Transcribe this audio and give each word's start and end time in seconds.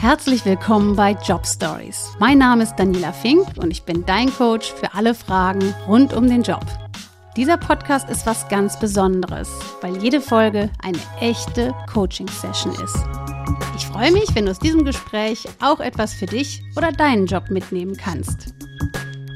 Herzlich 0.00 0.44
willkommen 0.44 0.94
bei 0.94 1.16
Job 1.26 1.46
Stories. 1.46 2.12
Mein 2.20 2.38
Name 2.38 2.62
ist 2.62 2.76
Daniela 2.76 3.12
Fink 3.12 3.46
und 3.56 3.70
ich 3.70 3.82
bin 3.82 4.04
dein 4.06 4.32
Coach 4.32 4.72
für 4.72 4.94
alle 4.94 5.14
Fragen 5.14 5.74
rund 5.88 6.12
um 6.14 6.28
den 6.28 6.42
Job. 6.42 6.64
Dieser 7.36 7.56
Podcast 7.56 8.08
ist 8.08 8.24
was 8.24 8.48
ganz 8.48 8.78
Besonderes, 8.78 9.50
weil 9.80 9.96
jede 9.96 10.20
Folge 10.20 10.70
eine 10.82 10.98
echte 11.20 11.74
Coaching-Session 11.92 12.72
ist. 12.84 12.96
Ich 13.76 13.86
freue 13.86 14.12
mich, 14.12 14.34
wenn 14.34 14.46
du 14.46 14.52
aus 14.52 14.58
diesem 14.58 14.84
Gespräch 14.84 15.46
auch 15.60 15.80
etwas 15.80 16.14
für 16.14 16.26
dich 16.26 16.62
oder 16.76 16.92
deinen 16.92 17.26
Job 17.26 17.50
mitnehmen 17.50 17.96
kannst. 17.96 18.54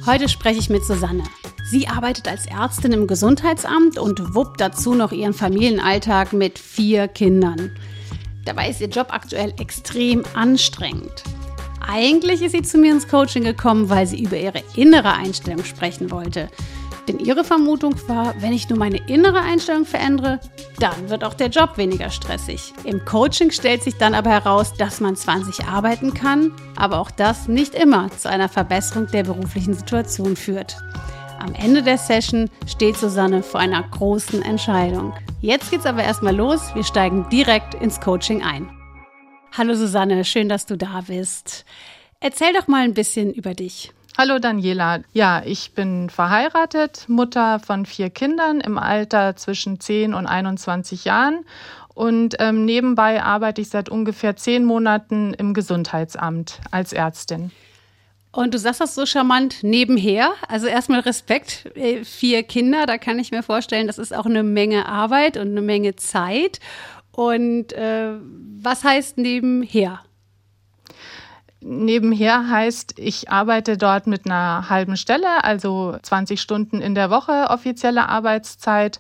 Heute 0.07 0.29
spreche 0.29 0.61
ich 0.61 0.71
mit 0.71 0.85
Susanne. 0.85 1.25
Sie 1.71 1.87
arbeitet 1.87 2.27
als 2.27 2.47
Ärztin 2.47 2.91
im 2.91 3.07
Gesundheitsamt 3.07 3.97
und 3.97 4.35
wuppt 4.35 4.61
dazu 4.61 4.93
noch 4.93 5.13
ihren 5.13 5.33
Familienalltag 5.33 6.33
mit 6.33 6.59
vier 6.59 7.07
Kindern. 7.07 7.71
Dabei 8.45 8.71
ist 8.71 8.81
ihr 8.81 8.89
Job 8.89 9.13
aktuell 9.13 9.55
extrem 9.61 10.25
anstrengend. 10.35 11.23
Eigentlich 11.81 12.43
ist 12.43 12.57
sie 12.57 12.63
zu 12.63 12.77
mir 12.77 12.91
ins 12.91 13.07
Coaching 13.07 13.45
gekommen, 13.45 13.89
weil 13.89 14.09
sie 14.09 14.21
über 14.21 14.37
ihre 14.37 14.65
innere 14.75 15.13
Einstellung 15.13 15.65
sprechen 15.65 16.11
wollte. 16.11 16.49
Denn 17.07 17.21
ihre 17.21 17.45
Vermutung 17.45 17.95
war, 18.09 18.35
wenn 18.41 18.53
ich 18.53 18.69
nur 18.69 18.79
meine 18.79 19.09
innere 19.09 19.41
Einstellung 19.41 19.85
verändere, 19.85 20.41
dann 20.81 21.09
wird 21.09 21.23
auch 21.23 21.35
der 21.35 21.51
Job 21.51 21.77
weniger 21.77 22.11
stressig. 22.11 22.73
Im 22.83 23.05
Coaching 23.05 23.53
stellt 23.53 23.85
sich 23.85 23.97
dann 23.97 24.15
aber 24.15 24.31
heraus, 24.31 24.75
dass 24.75 24.99
man 24.99 25.15
20 25.15 25.67
arbeiten 25.67 26.15
kann, 26.15 26.51
aber 26.75 26.99
auch 26.99 27.13
das 27.13 27.47
nicht 27.47 27.77
immer 27.77 28.11
zu 28.11 28.29
einer 28.29 28.49
Verbesserung 28.49 29.07
der 29.07 29.23
beruflichen 29.23 29.75
Situation 29.75 30.35
führt. 30.35 30.77
Am 31.41 31.55
Ende 31.55 31.83
der 31.83 31.97
Session 31.97 32.51
steht 32.67 32.99
Susanne 32.99 33.43
vor 33.43 33.61
einer 33.61 33.83
großen 33.83 34.43
Entscheidung. 34.43 35.15
Jetzt 35.41 35.71
geht's 35.71 35.87
aber 35.87 36.03
erstmal 36.05 36.37
los. 36.37 36.75
Wir 36.75 36.85
steigen 36.85 37.27
direkt 37.31 37.73
ins 37.75 37.99
Coaching 37.99 38.43
ein. 38.43 38.69
Hallo 39.57 39.75
Susanne, 39.75 40.23
schön, 40.27 40.51
dass 40.51 40.67
du 40.67 40.77
da 40.77 41.01
bist. 41.07 41.65
Erzähl 42.21 42.53
doch 42.53 42.69
mal 42.69 42.85
ein 42.85 42.93
bisschen 42.93 43.33
über 43.33 43.55
dich. 43.55 43.91
Hallo 44.19 44.39
Daniela. 44.39 45.01
Ja, 45.15 45.43
ich 45.43 45.73
bin 45.73 46.11
verheiratet, 46.11 47.09
Mutter 47.09 47.59
von 47.59 47.87
vier 47.87 48.11
Kindern 48.11 48.61
im 48.61 48.77
Alter 48.77 49.35
zwischen 49.35 49.81
10 49.81 50.13
und 50.13 50.27
21 50.27 51.07
Jahren. 51.07 51.47
Und 51.95 52.37
ähm, 52.39 52.67
nebenbei 52.67 53.23
arbeite 53.23 53.63
ich 53.63 53.71
seit 53.71 53.89
ungefähr 53.89 54.37
zehn 54.37 54.67
Monaten 54.67 55.33
im 55.33 55.55
Gesundheitsamt 55.55 56.61
als 56.71 56.93
Ärztin. 56.93 57.51
Und 58.33 58.55
du 58.55 58.59
sagst 58.59 58.81
das 58.81 58.95
so 58.95 59.07
charmant 59.07 59.63
nebenher. 59.63 60.33
Also 60.47 60.67
erstmal 60.67 61.01
Respekt. 61.01 61.67
Äh, 61.75 62.05
vier 62.05 62.43
Kinder, 62.43 62.87
da 62.87 62.97
kann 62.97 63.19
ich 63.19 63.33
mir 63.33 63.43
vorstellen, 63.43 63.87
das 63.87 63.99
ist 63.99 64.15
auch 64.15 64.27
eine 64.27 64.43
Menge 64.43 64.87
Arbeit 64.87 65.37
und 65.37 65.49
eine 65.49 65.63
Menge 65.63 65.97
Zeit. 65.97 66.61
Und 67.13 67.73
äh, 67.73 68.13
was 68.63 68.85
heißt 68.85 69.19
nebenher? 69.19 70.01
Nebenher 71.63 72.49
heißt, 72.49 72.99
ich 72.99 73.31
arbeite 73.31 73.77
dort 73.77 74.07
mit 74.07 74.25
einer 74.25 74.71
halben 74.71 74.97
Stelle, 74.97 75.45
also 75.45 75.99
20 76.01 76.41
Stunden 76.41 76.81
in 76.81 76.95
der 76.95 77.11
Woche 77.11 77.49
offizielle 77.51 78.09
Arbeitszeit, 78.09 78.99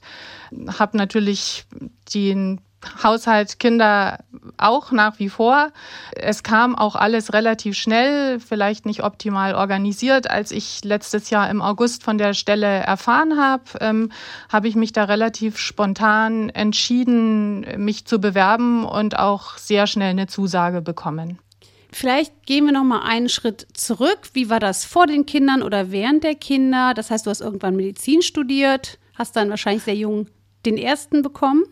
habe 0.79 0.99
natürlich 0.99 1.65
den 2.13 2.61
Haushalt, 3.03 3.59
Kinder 3.59 4.21
auch 4.57 4.91
nach 4.91 5.19
wie 5.19 5.29
vor. 5.29 5.71
Es 6.17 6.43
kam 6.43 6.75
auch 6.75 6.97
alles 6.97 7.33
relativ 7.33 7.77
schnell, 7.77 8.41
vielleicht 8.41 8.87
nicht 8.87 9.03
optimal 9.03 9.55
organisiert. 9.55 10.31
Als 10.31 10.51
ich 10.51 10.83
letztes 10.85 11.31
Jahr 11.31 11.51
im 11.51 11.61
August 11.61 12.03
von 12.03 12.19
der 12.19 12.35
Stelle 12.35 12.67
erfahren 12.67 13.39
habe, 13.39 13.65
ähm, 13.81 14.13
habe 14.51 14.69
ich 14.69 14.77
mich 14.77 14.93
da 14.93 15.05
relativ 15.05 15.59
spontan 15.59 16.49
entschieden, 16.51 17.67
mich 17.77 18.07
zu 18.07 18.19
bewerben 18.19 18.85
und 18.85 19.19
auch 19.19 19.59
sehr 19.59 19.87
schnell 19.87 20.11
eine 20.11 20.27
Zusage 20.27 20.81
bekommen. 20.81 21.39
Vielleicht 21.93 22.47
gehen 22.47 22.67
wir 22.67 22.73
noch 22.73 22.85
mal 22.85 23.03
einen 23.03 23.29
Schritt 23.29 23.67
zurück. 23.75 24.21
Wie 24.33 24.49
war 24.49 24.61
das 24.61 24.85
vor 24.85 25.07
den 25.07 25.27
Kindern 25.27 25.63
oder 25.63 25.91
während 25.91 26.23
der 26.23 26.37
Kinder? 26.37 26.95
Das 26.95 27.11
heißt, 27.11 27.27
du 27.27 27.31
hast 27.31 27.41
irgendwann 27.41 27.77
Medizin 27.77 28.23
studiert, 28.23 28.99
hast 29.17 29.35
dann 29.37 29.51
wahrscheinlich 29.51 29.83
sehr 29.83 29.97
jung 29.97 30.27
den 30.65 30.79
ersten 30.79 31.23
bekommen. 31.23 31.65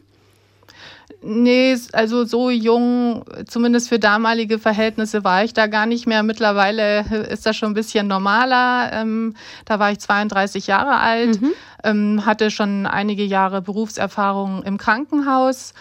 Nee, 1.21 1.77
also 1.93 2.25
so 2.25 2.49
jung, 2.49 3.25
zumindest 3.49 3.89
für 3.89 3.99
damalige 3.99 4.61
Verhältnisse, 4.61 5.25
war 5.25 5.43
ich 5.43 5.53
da 5.53 5.67
gar 5.67 5.87
nicht 5.87 6.07
mehr. 6.07 6.23
Mittlerweile 6.23 7.01
ist 7.29 7.45
das 7.45 7.57
schon 7.57 7.73
ein 7.73 7.75
bisschen 7.75 8.07
normaler. 8.07 8.93
Ähm, 8.93 9.35
da 9.65 9.81
war 9.81 9.91
ich 9.91 9.99
32 9.99 10.69
Jahre 10.69 10.99
alt, 10.99 11.41
mhm. 11.41 11.53
ähm, 11.83 12.27
hatte 12.27 12.53
schon 12.53 12.87
einige 12.87 13.25
Jahre 13.25 13.63
Berufserfahrung 13.63 14.63
im 14.63 14.79
Krankenhaus 14.79 15.75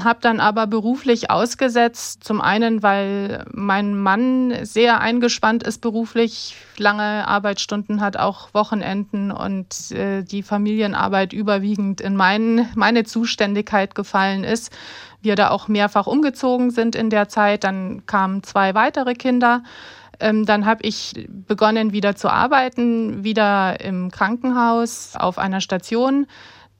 habe 0.00 0.20
dann 0.20 0.40
aber 0.40 0.66
beruflich 0.66 1.30
ausgesetzt. 1.30 2.22
Zum 2.24 2.40
einen, 2.40 2.82
weil 2.82 3.44
mein 3.52 3.98
Mann 3.98 4.64
sehr 4.64 5.00
eingespannt 5.00 5.62
ist 5.62 5.80
beruflich, 5.80 6.56
lange 6.76 7.26
Arbeitsstunden 7.26 8.00
hat, 8.00 8.16
auch 8.16 8.52
Wochenenden 8.54 9.30
und 9.30 9.90
äh, 9.90 10.22
die 10.22 10.42
Familienarbeit 10.42 11.32
überwiegend 11.32 12.00
in 12.00 12.16
mein, 12.16 12.68
meine 12.74 13.04
Zuständigkeit 13.04 13.94
gefallen 13.94 14.44
ist. 14.44 14.72
Wir 15.22 15.36
da 15.36 15.50
auch 15.50 15.68
mehrfach 15.68 16.06
umgezogen 16.06 16.70
sind 16.70 16.94
in 16.94 17.10
der 17.10 17.28
Zeit. 17.28 17.64
Dann 17.64 18.06
kamen 18.06 18.42
zwei 18.42 18.74
weitere 18.74 19.14
Kinder. 19.14 19.62
Ähm, 20.20 20.46
dann 20.46 20.66
habe 20.66 20.82
ich 20.82 21.26
begonnen, 21.28 21.92
wieder 21.92 22.14
zu 22.14 22.28
arbeiten, 22.28 23.24
wieder 23.24 23.80
im 23.80 24.10
Krankenhaus 24.10 25.14
auf 25.16 25.38
einer 25.38 25.60
Station 25.60 26.26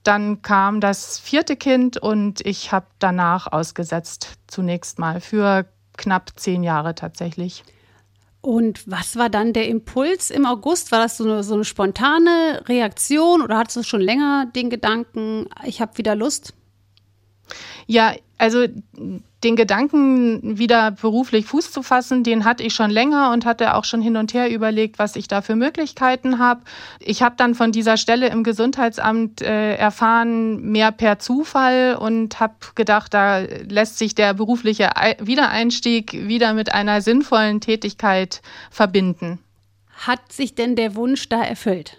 dann 0.05 0.43
kam 0.43 0.81
das 0.81 1.19
vierte 1.19 1.57
Kind 1.57 1.97
und 1.97 2.41
ich 2.47 2.73
habe 2.73 2.87
danach 2.99 3.51
ausgesetzt, 3.51 4.39
zunächst 4.47 4.99
mal 4.99 5.21
für 5.21 5.67
knapp 5.97 6.31
zehn 6.37 6.63
Jahre 6.63 6.95
tatsächlich. 6.95 7.65
Und 8.41 8.83
was 8.87 9.17
war 9.17 9.31
dann 9.31 9.55
der 9.55 9.69
Impuls 9.69 10.31
im 10.31 10.45
August? 10.45 10.93
War 10.93 10.99
das 10.99 11.17
so 11.17 11.25
eine, 11.25 11.43
so 11.43 11.55
eine 11.55 11.65
spontane 11.65 12.63
Reaktion 12.69 13.41
oder 13.41 13.57
hattest 13.57 13.79
du 13.79 13.83
schon 13.83 14.03
länger 14.03 14.47
den 14.55 14.69
Gedanken, 14.69 15.47
ich 15.65 15.81
habe 15.81 15.97
wieder 15.97 16.15
Lust? 16.15 16.53
Ja, 17.87 18.15
also 18.39 18.67
den 19.45 19.57
Gedanken, 19.57 20.59
wieder 20.59 20.91
beruflich 20.91 21.45
Fuß 21.45 21.71
zu 21.71 21.83
fassen, 21.83 22.25
den 22.25 22.45
hatte 22.45 22.63
ich 22.63 22.75
schon 22.75 22.91
länger 22.91 23.31
und 23.31 23.45
hatte 23.45 23.75
auch 23.75 23.85
schon 23.85 24.01
hin 24.01 24.17
und 24.17 24.33
her 24.33 24.51
überlegt, 24.51 24.99
was 24.99 25.17
ich 25.17 25.29
da 25.29 25.43
für 25.43 25.55
Möglichkeiten 25.55 26.39
habe. 26.39 26.63
Ich 26.99 27.23
habe 27.23 27.37
dann 27.37 27.55
von 27.55 27.71
dieser 27.71 27.97
Stelle 27.97 28.29
im 28.29 28.43
Gesundheitsamt 28.43 29.43
äh, 29.43 29.77
erfahren, 29.77 30.63
mehr 30.63 30.93
per 30.93 31.19
Zufall 31.19 31.97
und 32.01 32.41
habe 32.41 32.55
gedacht, 32.75 33.13
da 33.13 33.41
lässt 33.69 33.99
sich 33.99 34.15
der 34.15 34.35
berufliche 34.35 34.91
Wiedereinstieg 35.21 36.13
wieder 36.13 36.55
mit 36.55 36.73
einer 36.73 37.03
sinnvollen 37.03 37.61
Tätigkeit 37.61 38.41
verbinden. 38.71 39.39
Hat 40.07 40.33
sich 40.33 40.55
denn 40.55 40.75
der 40.75 40.97
Wunsch 40.97 41.29
da 41.29 41.43
erfüllt? 41.43 41.99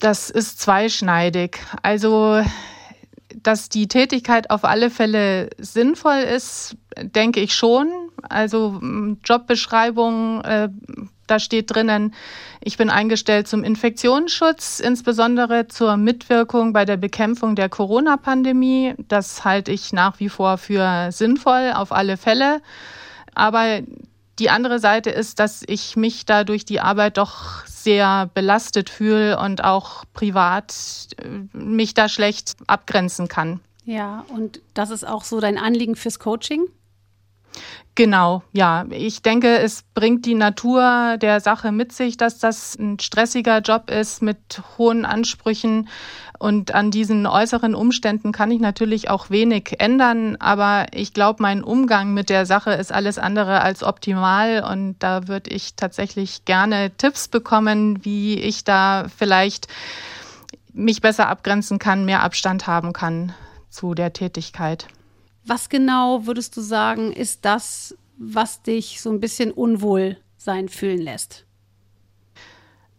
Das 0.00 0.28
ist 0.30 0.60
zweischneidig. 0.60 1.58
Also 1.82 2.42
dass 3.42 3.68
die 3.68 3.88
Tätigkeit 3.88 4.50
auf 4.50 4.64
alle 4.64 4.90
Fälle 4.90 5.50
sinnvoll 5.58 6.18
ist, 6.18 6.76
denke 7.00 7.40
ich 7.40 7.54
schon. 7.54 7.90
Also 8.22 8.80
Jobbeschreibung, 9.24 10.40
äh, 10.42 10.68
da 11.26 11.38
steht 11.38 11.74
drinnen, 11.74 12.14
ich 12.62 12.76
bin 12.76 12.90
eingestellt 12.90 13.48
zum 13.48 13.64
Infektionsschutz, 13.64 14.80
insbesondere 14.80 15.68
zur 15.68 15.96
Mitwirkung 15.96 16.72
bei 16.72 16.84
der 16.84 16.96
Bekämpfung 16.96 17.56
der 17.56 17.68
Corona-Pandemie. 17.68 18.94
Das 19.08 19.44
halte 19.44 19.72
ich 19.72 19.92
nach 19.92 20.20
wie 20.20 20.28
vor 20.28 20.58
für 20.58 21.10
sinnvoll, 21.12 21.72
auf 21.74 21.92
alle 21.92 22.16
Fälle. 22.16 22.60
Aber 23.34 23.80
die 24.38 24.50
andere 24.50 24.78
Seite 24.78 25.10
ist, 25.10 25.38
dass 25.38 25.62
ich 25.66 25.96
mich 25.96 26.26
da 26.26 26.44
durch 26.44 26.64
die 26.64 26.80
Arbeit 26.80 27.18
doch 27.18 27.64
sehr 27.66 28.30
belastet 28.34 28.90
fühle 28.90 29.38
und 29.38 29.62
auch 29.62 30.04
privat 30.12 30.74
äh, 31.18 31.56
mich 31.56 31.94
da 31.94 32.08
schlecht 32.08 32.56
abgrenzen 32.66 33.28
kann. 33.28 33.60
Ja, 33.84 34.24
und 34.28 34.60
das 34.72 34.90
ist 34.90 35.06
auch 35.06 35.24
so 35.24 35.40
dein 35.40 35.58
Anliegen 35.58 35.94
fürs 35.94 36.18
Coaching? 36.18 36.66
Genau, 37.96 38.42
ja. 38.52 38.86
Ich 38.90 39.22
denke, 39.22 39.58
es 39.58 39.84
bringt 39.94 40.26
die 40.26 40.34
Natur 40.34 41.16
der 41.18 41.38
Sache 41.38 41.70
mit 41.70 41.92
sich, 41.92 42.16
dass 42.16 42.38
das 42.38 42.76
ein 42.76 42.98
stressiger 42.98 43.60
Job 43.60 43.88
ist 43.88 44.20
mit 44.20 44.62
hohen 44.76 45.04
Ansprüchen. 45.04 45.88
Und 46.40 46.74
an 46.74 46.90
diesen 46.90 47.24
äußeren 47.26 47.76
Umständen 47.76 48.32
kann 48.32 48.50
ich 48.50 48.60
natürlich 48.60 49.10
auch 49.10 49.30
wenig 49.30 49.76
ändern. 49.78 50.34
Aber 50.40 50.86
ich 50.92 51.14
glaube, 51.14 51.40
mein 51.40 51.62
Umgang 51.62 52.12
mit 52.14 52.30
der 52.30 52.46
Sache 52.46 52.72
ist 52.72 52.90
alles 52.92 53.18
andere 53.18 53.60
als 53.60 53.84
optimal. 53.84 54.64
Und 54.68 54.96
da 54.98 55.28
würde 55.28 55.50
ich 55.50 55.76
tatsächlich 55.76 56.44
gerne 56.44 56.90
Tipps 56.96 57.28
bekommen, 57.28 58.04
wie 58.04 58.40
ich 58.40 58.64
da 58.64 59.06
vielleicht 59.16 59.68
mich 60.72 61.00
besser 61.00 61.28
abgrenzen 61.28 61.78
kann, 61.78 62.04
mehr 62.04 62.24
Abstand 62.24 62.66
haben 62.66 62.92
kann 62.92 63.32
zu 63.70 63.94
der 63.94 64.12
Tätigkeit. 64.12 64.88
Was 65.46 65.68
genau 65.68 66.26
würdest 66.26 66.56
du 66.56 66.60
sagen, 66.60 67.12
ist 67.12 67.44
das, 67.44 67.96
was 68.16 68.62
dich 68.62 69.00
so 69.00 69.10
ein 69.10 69.20
bisschen 69.20 69.50
unwohl 69.50 70.16
sein 70.36 70.68
fühlen 70.68 71.00
lässt? 71.00 71.44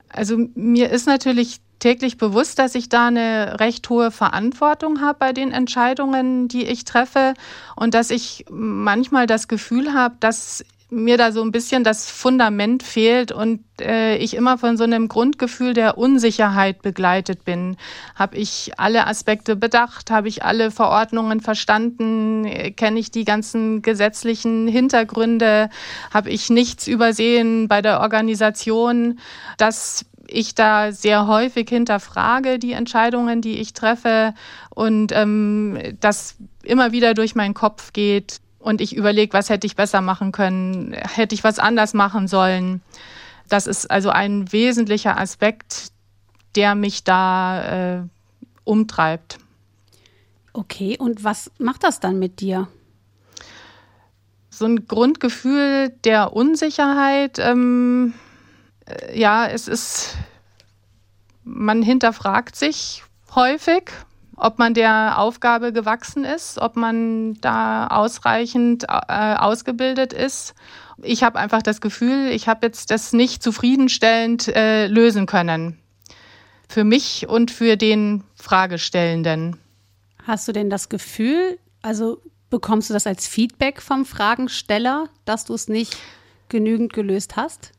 Also 0.10 0.38
mir 0.56 0.92
ist 0.92 1.08
natürlich 1.08 1.60
täglich 1.80 2.18
bewusst, 2.18 2.58
dass 2.58 2.76
ich 2.76 2.90
da 2.90 3.08
eine 3.08 3.60
recht 3.60 3.90
hohe 3.90 4.12
Verantwortung 4.12 5.02
habe 5.02 5.20
bei 5.20 5.34
den 5.34 5.52
Entscheidungen, 5.52 6.48
die 6.48 6.66
ich 6.66 6.86
treffe 6.86 7.34
und 7.76 7.94
dass 7.94 8.10
ich 8.12 8.46
manchmal 8.50 9.28
das 9.28 9.48
Gefühl 9.48 9.94
habe, 9.94 10.16
dass 10.20 10.64
mir 10.96 11.18
da 11.18 11.32
so 11.32 11.42
ein 11.42 11.52
bisschen 11.52 11.84
das 11.84 12.10
Fundament 12.10 12.82
fehlt 12.82 13.32
und 13.32 13.62
äh, 13.82 14.16
ich 14.18 14.34
immer 14.34 14.58
von 14.58 14.78
so 14.78 14.86
einem 14.86 15.08
Grundgefühl 15.08 15.74
der 15.74 15.98
Unsicherheit 15.98 16.82
begleitet 16.82 17.44
bin. 17.44 17.76
Habe 18.16 18.38
ich 18.38 18.72
alle 18.78 19.06
Aspekte 19.06 19.56
bedacht? 19.56 20.10
Habe 20.10 20.30
ich 20.30 20.44
alle 20.44 20.72
Verordnungen 20.72 21.42
verstanden? 21.42 22.46
Kenne 22.76 23.00
ich 23.00 23.12
die 23.12 23.26
ganzen 23.26 23.82
gesetzlichen 23.82 24.68
Hintergründe? 24.68 25.70
Habe 26.14 26.30
ich 26.30 26.50
nichts 26.50 26.88
übersehen 26.88 27.68
bei 27.68 27.82
der 27.82 28.00
Organisation? 28.00 29.20
Dass 29.58 30.06
ich 30.28 30.56
da 30.56 30.92
sehr 30.92 31.28
häufig 31.28 31.70
hinterfrage 31.70 32.58
die 32.58 32.72
Entscheidungen, 32.72 33.42
die 33.42 33.60
ich 33.60 33.74
treffe 33.74 34.34
und 34.74 35.12
ähm, 35.12 35.78
das 36.00 36.38
immer 36.64 36.92
wieder 36.92 37.14
durch 37.14 37.36
meinen 37.36 37.54
Kopf 37.54 37.94
geht, 37.94 38.40
und 38.66 38.82
ich 38.82 38.96
überlege, 38.96 39.32
was 39.34 39.50
hätte 39.50 39.68
ich 39.68 39.76
besser 39.76 40.02
machen 40.02 40.32
können, 40.32 40.92
hätte 40.94 41.36
ich 41.36 41.44
was 41.44 41.60
anders 41.60 41.94
machen 41.94 42.28
sollen. 42.28 42.82
Das 43.48 43.68
ist 43.68 43.92
also 43.92 44.10
ein 44.10 44.52
wesentlicher 44.52 45.20
Aspekt, 45.20 45.92
der 46.56 46.74
mich 46.74 47.04
da 47.04 47.98
äh, 47.98 48.02
umtreibt. 48.64 49.38
Okay, 50.52 50.98
und 50.98 51.24
was 51.24 51.52
macht 51.60 51.84
das 51.84 52.00
dann 52.00 52.18
mit 52.18 52.40
dir? 52.40 52.68
So 54.50 54.66
ein 54.66 54.88
Grundgefühl 54.88 55.90
der 56.04 56.34
Unsicherheit. 56.34 57.38
Ähm, 57.38 58.16
äh, 58.88 59.20
ja, 59.20 59.46
es 59.46 59.68
ist, 59.68 60.18
man 61.44 61.84
hinterfragt 61.84 62.56
sich 62.56 63.04
häufig 63.36 63.92
ob 64.38 64.60
man 64.60 64.74
der 64.74 65.20
Aufgabe 65.20 65.72
gewachsen 65.72 66.26
ist, 66.26 66.60
ob 66.60 66.76
man 66.76 67.36
da 67.42 67.88
ausreichend 67.88 68.84
äh, 68.84 69.36
ausgebildet 69.36 70.14
ist. 70.14 70.54
Ich 71.02 71.24
habe 71.24 71.40
einfach 71.40 71.62
das 71.62 71.82
Gefühl, 71.82 72.30
ich 72.32 72.48
habe 72.48 72.66
jetzt 72.66 72.92
das 72.92 73.14
nicht 73.14 73.44
zufriedenstellend 73.44 74.48
äh, 74.48 74.88
lösen 74.88 75.26
können. 75.26 75.80
Für 76.68 76.84
mich 76.84 77.28
und 77.28 77.52
für 77.52 77.78
den 77.78 78.24
Fragestellenden. 78.36 79.58
Hast 80.26 80.48
du 80.48 80.52
denn 80.52 80.70
das 80.70 80.90
Gefühl, 80.90 81.60
also 81.82 82.22
bekommst 82.50 82.90
du 82.90 82.94
das 82.94 83.06
als 83.06 83.28
Feedback 83.28 83.82
vom 83.82 84.06
Fragensteller, 84.06 85.10
dass 85.26 85.46
du 85.46 85.54
es 85.54 85.68
nicht 85.68 85.98
genügend 86.50 86.94
gelöst 86.94 87.36
hast? 87.36 87.75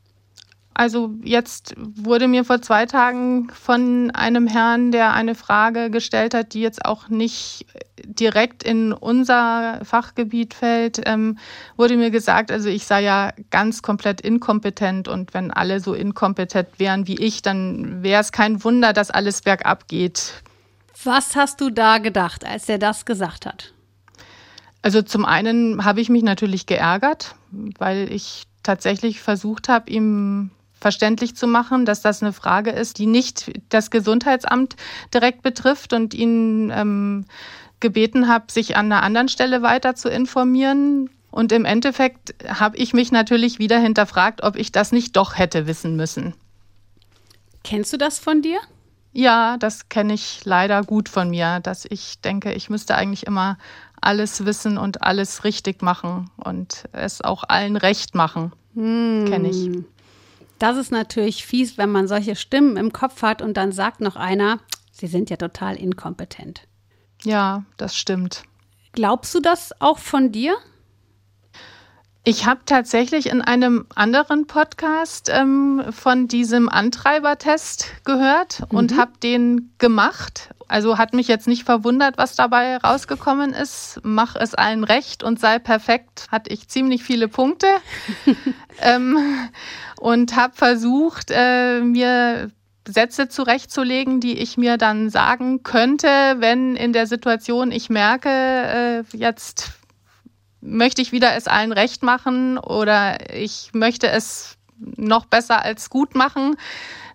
Also 0.79 1.15
jetzt 1.23 1.73
wurde 1.79 2.29
mir 2.29 2.45
vor 2.45 2.61
zwei 2.61 2.85
Tagen 2.85 3.49
von 3.49 4.11
einem 4.11 4.47
Herrn, 4.47 4.93
der 4.93 5.15
eine 5.15 5.35
Frage 5.35 5.89
gestellt 5.89 6.35
hat, 6.35 6.53
die 6.53 6.61
jetzt 6.61 6.85
auch 6.85 7.09
nicht 7.09 7.65
direkt 8.05 8.63
in 8.63 8.93
unser 8.93 9.81
Fachgebiet 9.85 10.53
fällt, 10.53 11.01
ähm, 11.07 11.39
wurde 11.79 11.97
mir 11.97 12.11
gesagt, 12.11 12.51
also 12.51 12.69
ich 12.69 12.85
sei 12.85 13.05
ja 13.05 13.33
ganz 13.49 13.81
komplett 13.81 14.21
inkompetent 14.21 15.09
und 15.09 15.33
wenn 15.33 15.51
alle 15.51 15.81
so 15.81 15.95
inkompetent 15.95 16.69
wären 16.77 17.07
wie 17.07 17.17
ich, 17.17 17.41
dann 17.41 18.03
wäre 18.03 18.21
es 18.21 18.31
kein 18.31 18.63
Wunder, 18.63 18.93
dass 18.93 19.11
alles 19.11 19.41
bergab 19.41 19.89
geht. 19.89 20.43
Was 21.05 21.37
hast 21.37 21.63
du 21.63 21.71
da 21.71 21.97
gedacht, 21.97 22.45
als 22.45 22.69
er 22.69 22.77
das 22.77 23.07
gesagt 23.07 23.47
hat? 23.47 23.73
Also 24.83 25.01
zum 25.01 25.25
einen 25.25 25.87
habe 25.87 26.03
ich 26.03 26.11
mich 26.11 26.23
natürlich 26.23 26.67
geärgert, 26.67 27.35
weil 27.79 28.13
ich 28.13 28.45
tatsächlich 28.63 29.23
versucht 29.23 29.71
habe, 29.71 29.91
ihm 29.91 30.51
verständlich 30.81 31.37
zu 31.37 31.47
machen, 31.47 31.85
dass 31.87 32.03
das 32.03 32.23
eine 32.23 32.33
Frage 32.33 32.71
ist, 32.71 32.99
die 32.99 33.07
nicht 33.07 33.51
das 33.69 33.91
Gesundheitsamt 33.91 34.77
direkt 35.13 35.43
betrifft 35.43 35.93
und 35.93 36.15
ihn 36.15 36.71
ähm, 36.75 37.25
gebeten 37.81 38.29
habe, 38.29 38.51
sich 38.51 38.77
an 38.77 38.91
einer 38.93 39.03
anderen 39.03 39.29
Stelle 39.29 39.63
weiter 39.63 39.95
zu 39.95 40.09
informieren. 40.09 41.11
Und 41.31 41.53
im 41.53 41.65
Endeffekt 41.65 42.35
habe 42.49 42.77
ich 42.77 42.95
mich 42.95 43.13
natürlich 43.13 43.59
wieder 43.59 43.79
hinterfragt, 43.79 44.43
ob 44.43 44.57
ich 44.57 44.73
das 44.73 44.93
nicht 44.93 45.17
doch 45.17 45.37
hätte 45.37 45.67
wissen 45.67 45.97
müssen. 45.97 46.35
Kennst 47.65 47.93
du 47.93 47.97
das 47.97 48.19
von 48.19 48.43
dir? 48.43 48.59
Ja, 49.13 49.57
das 49.57 49.89
kenne 49.89 50.13
ich 50.13 50.43
leider 50.45 50.83
gut 50.83 51.09
von 51.09 51.31
mir, 51.31 51.61
dass 51.61 51.87
ich 51.89 52.21
denke, 52.21 52.53
ich 52.53 52.69
müsste 52.69 52.95
eigentlich 52.95 53.27
immer 53.27 53.57
alles 54.01 54.45
wissen 54.45 54.79
und 54.79 55.03
alles 55.03 55.43
richtig 55.43 55.83
machen 55.83 56.31
und 56.37 56.85
es 56.93 57.23
auch 57.23 57.45
allen 57.49 57.77
recht 57.77 58.15
machen. 58.15 58.53
Hm. 58.75 59.25
Kenne 59.27 59.49
ich. 59.49 59.71
Das 60.59 60.77
ist 60.77 60.91
natürlich 60.91 61.45
fies, 61.45 61.77
wenn 61.77 61.91
man 61.91 62.09
solche 62.09 62.37
Stimmen 62.37 62.77
im 62.77 62.93
Kopf 62.93 63.23
hat 63.23 63.43
und 63.43 63.57
dann 63.57 63.73
sagt 63.73 64.01
noch 64.01 64.17
einer, 64.17 64.59
sie 64.93 65.07
sind 65.07 65.31
ja 65.31 65.37
total 65.37 65.77
inkompetent. 65.77 66.63
Ja, 67.23 67.65
das 67.77 67.97
stimmt. 67.97 68.45
Glaubst 68.93 69.35
du 69.35 69.41
das 69.41 69.79
auch 69.81 69.99
von 69.99 70.33
dir? 70.33 70.57
Ich 72.25 72.45
habe 72.45 72.61
tatsächlich 72.67 73.29
in 73.29 73.41
einem 73.41 73.87
anderen 73.95 74.49
Podcast 74.49 75.31
ähm, 75.33 75.85
von 75.91 76.27
diesem 76.27 76.69
Antreibertest 76.69 77.87
gehört 78.05 78.63
mhm. 78.73 78.79
und 78.79 78.97
habe 78.97 79.13
den 79.23 79.71
gemacht. 79.79 80.51
Also 80.69 80.99
hat 80.99 81.15
mich 81.15 81.29
jetzt 81.29 81.47
nicht 81.47 81.65
verwundert, 81.65 82.19
was 82.19 82.35
dabei 82.35 82.77
rausgekommen 82.79 83.53
ist. 83.53 84.01
Mach 84.03 84.35
es 84.35 84.55
allen 84.55 84.85
recht 84.85 85.23
und 85.23 85.39
sei 85.39 85.59
perfekt. 85.59 86.27
Hatte 86.31 86.53
ich 86.53 86.69
ziemlich 86.69 87.05
viele 87.05 87.29
Punkte 87.29 87.69
ähm, 88.81 89.19
und 90.01 90.35
habe 90.35 90.55
versucht, 90.55 91.31
äh, 91.31 91.81
mir 91.81 92.51
Sätze 92.89 93.29
zurechtzulegen, 93.29 94.21
die 94.21 94.39
ich 94.39 94.57
mir 94.57 94.77
dann 94.77 95.11
sagen 95.11 95.63
könnte, 95.63 96.09
wenn 96.39 96.77
in 96.77 96.93
der 96.93 97.07
Situation 97.07 97.73
ich 97.73 97.91
merke, 97.91 98.29
äh, 98.29 99.05
jetzt 99.17 99.73
möchte 100.61 101.03
ich 101.03 101.13
wieder 101.13 101.35
es 101.37 101.47
allen 101.47 101.73
recht 101.73 102.03
machen 102.03 102.59
oder 102.59 103.35
ich 103.35 103.71
möchte 103.73 104.09
es 104.09 104.57
noch 104.79 105.27
besser 105.27 105.63
als 105.63 105.91
gut 105.91 106.15
machen. 106.15 106.57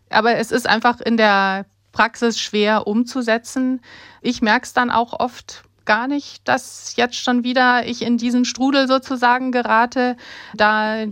Aber 0.09 0.35
es 0.35 0.51
ist 0.51 0.67
einfach 0.67 0.99
in 0.99 1.17
der 1.17 1.65
Praxis 1.91 2.39
schwer 2.39 2.87
umzusetzen. 2.87 3.81
Ich 4.21 4.41
merke 4.41 4.65
es 4.65 4.73
dann 4.73 4.91
auch 4.91 5.19
oft 5.19 5.63
gar 5.85 6.07
nicht, 6.07 6.47
dass 6.47 6.95
jetzt 6.95 7.15
schon 7.15 7.43
wieder 7.43 7.85
ich 7.85 8.03
in 8.03 8.17
diesen 8.17 8.45
Strudel 8.45 8.87
sozusagen 8.87 9.51
gerate, 9.51 10.15
da 10.55 11.05